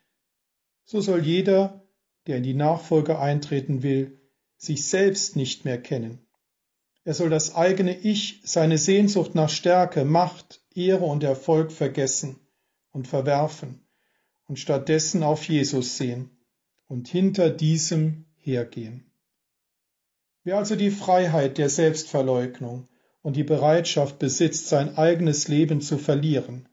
[0.85, 1.83] so soll jeder,
[2.27, 4.21] der in die Nachfolge eintreten will,
[4.57, 6.25] sich selbst nicht mehr kennen.
[7.03, 12.39] Er soll das eigene Ich, seine Sehnsucht nach Stärke, Macht, Ehre und Erfolg vergessen
[12.91, 13.85] und verwerfen
[14.45, 16.29] und stattdessen auf Jesus sehen
[16.87, 19.05] und hinter diesem hergehen.
[20.43, 22.89] Wer also die Freiheit der Selbstverleugnung
[23.21, 26.67] und die Bereitschaft besitzt, sein eigenes Leben zu verlieren,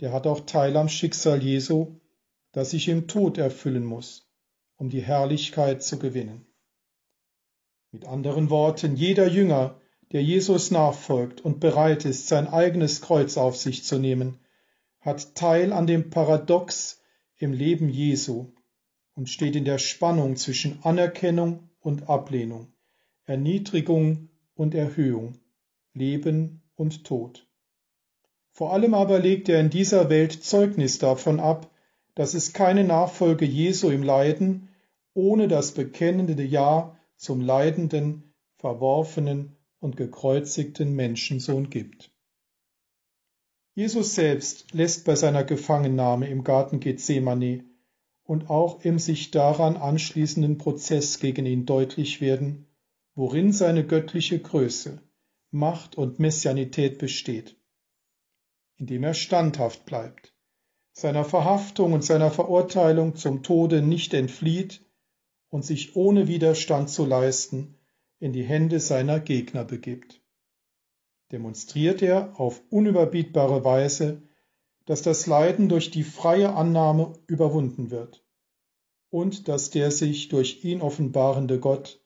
[0.00, 1.96] der hat auch Teil am Schicksal Jesu,
[2.52, 4.30] das sich im Tod erfüllen muss,
[4.76, 6.46] um die Herrlichkeit zu gewinnen.
[7.90, 9.80] Mit anderen Worten, jeder Jünger,
[10.12, 14.38] der Jesus nachfolgt und bereit ist, sein eigenes Kreuz auf sich zu nehmen,
[15.00, 17.00] hat Teil an dem Paradox
[17.36, 18.52] im Leben Jesu
[19.14, 22.72] und steht in der Spannung zwischen Anerkennung und Ablehnung,
[23.24, 25.38] Erniedrigung und Erhöhung,
[25.94, 27.46] Leben und Tod.
[28.50, 31.70] Vor allem aber legt er in dieser Welt Zeugnis davon ab,
[32.14, 34.68] dass es keine Nachfolge Jesu im Leiden
[35.14, 42.12] ohne das bekennende Ja zum leidenden, verworfenen und gekreuzigten Menschensohn gibt.
[43.74, 47.64] Jesus selbst lässt bei seiner Gefangennahme im Garten Gethsemane
[48.30, 52.68] und auch im sich daran anschließenden Prozess gegen ihn deutlich werden,
[53.16, 55.02] worin seine göttliche Größe,
[55.50, 57.56] Macht und Messianität besteht,
[58.76, 60.32] indem er standhaft bleibt,
[60.92, 64.80] seiner Verhaftung und seiner Verurteilung zum Tode nicht entflieht
[65.48, 67.78] und sich ohne Widerstand zu leisten
[68.20, 70.22] in die Hände seiner Gegner begibt.
[71.32, 74.22] Demonstriert er auf unüberbietbare Weise,
[74.86, 78.24] dass das Leiden durch die freie Annahme überwunden wird
[79.10, 82.00] und dass der sich durch ihn offenbarende Gott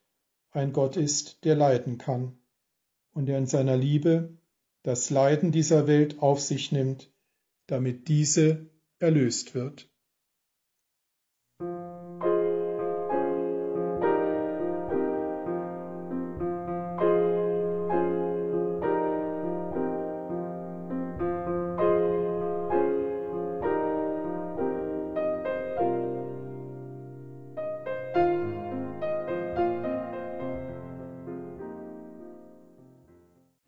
[0.50, 2.38] ein Gott ist, der leiden kann
[3.12, 4.38] und der in seiner Liebe
[4.82, 7.10] das Leiden dieser Welt auf sich nimmt,
[7.66, 9.90] damit diese erlöst wird.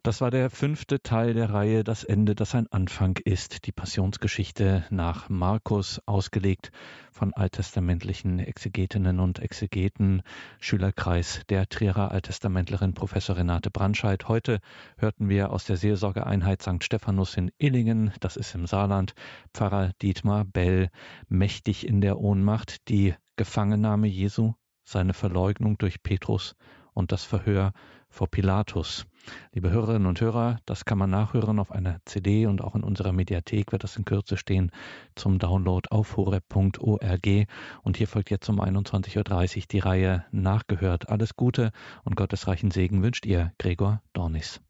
[0.07, 3.67] Das war der fünfte Teil der Reihe Das Ende, das ein Anfang ist.
[3.67, 6.71] Die Passionsgeschichte nach Markus, ausgelegt
[7.11, 10.23] von alttestamentlichen Exegetinnen und Exegeten,
[10.61, 14.29] Schülerkreis der Trierer Alttestamentlerin Professor Renate Brandscheid.
[14.29, 14.61] Heute
[14.97, 16.85] hörten wir aus der Seelsorgeeinheit St.
[16.85, 19.13] Stephanus in Illingen, das ist im Saarland,
[19.53, 20.89] Pfarrer Dietmar Bell,
[21.29, 24.55] mächtig in der Ohnmacht, die Gefangennahme Jesu,
[24.85, 26.55] seine Verleugnung durch Petrus
[26.93, 27.73] und das Verhör
[28.09, 29.07] vor Pilatus.
[29.53, 33.13] Liebe Hörerinnen und Hörer, das kann man nachhören auf einer CD und auch in unserer
[33.13, 34.71] Mediathek wird das in Kürze stehen
[35.15, 37.47] zum Download auf horeb.org.
[37.83, 41.09] Und hier folgt jetzt um 21.30 Uhr die Reihe Nachgehört.
[41.09, 41.73] Alles Gute
[42.05, 44.61] und Gottes reichen Segen wünscht ihr, Gregor Dornis.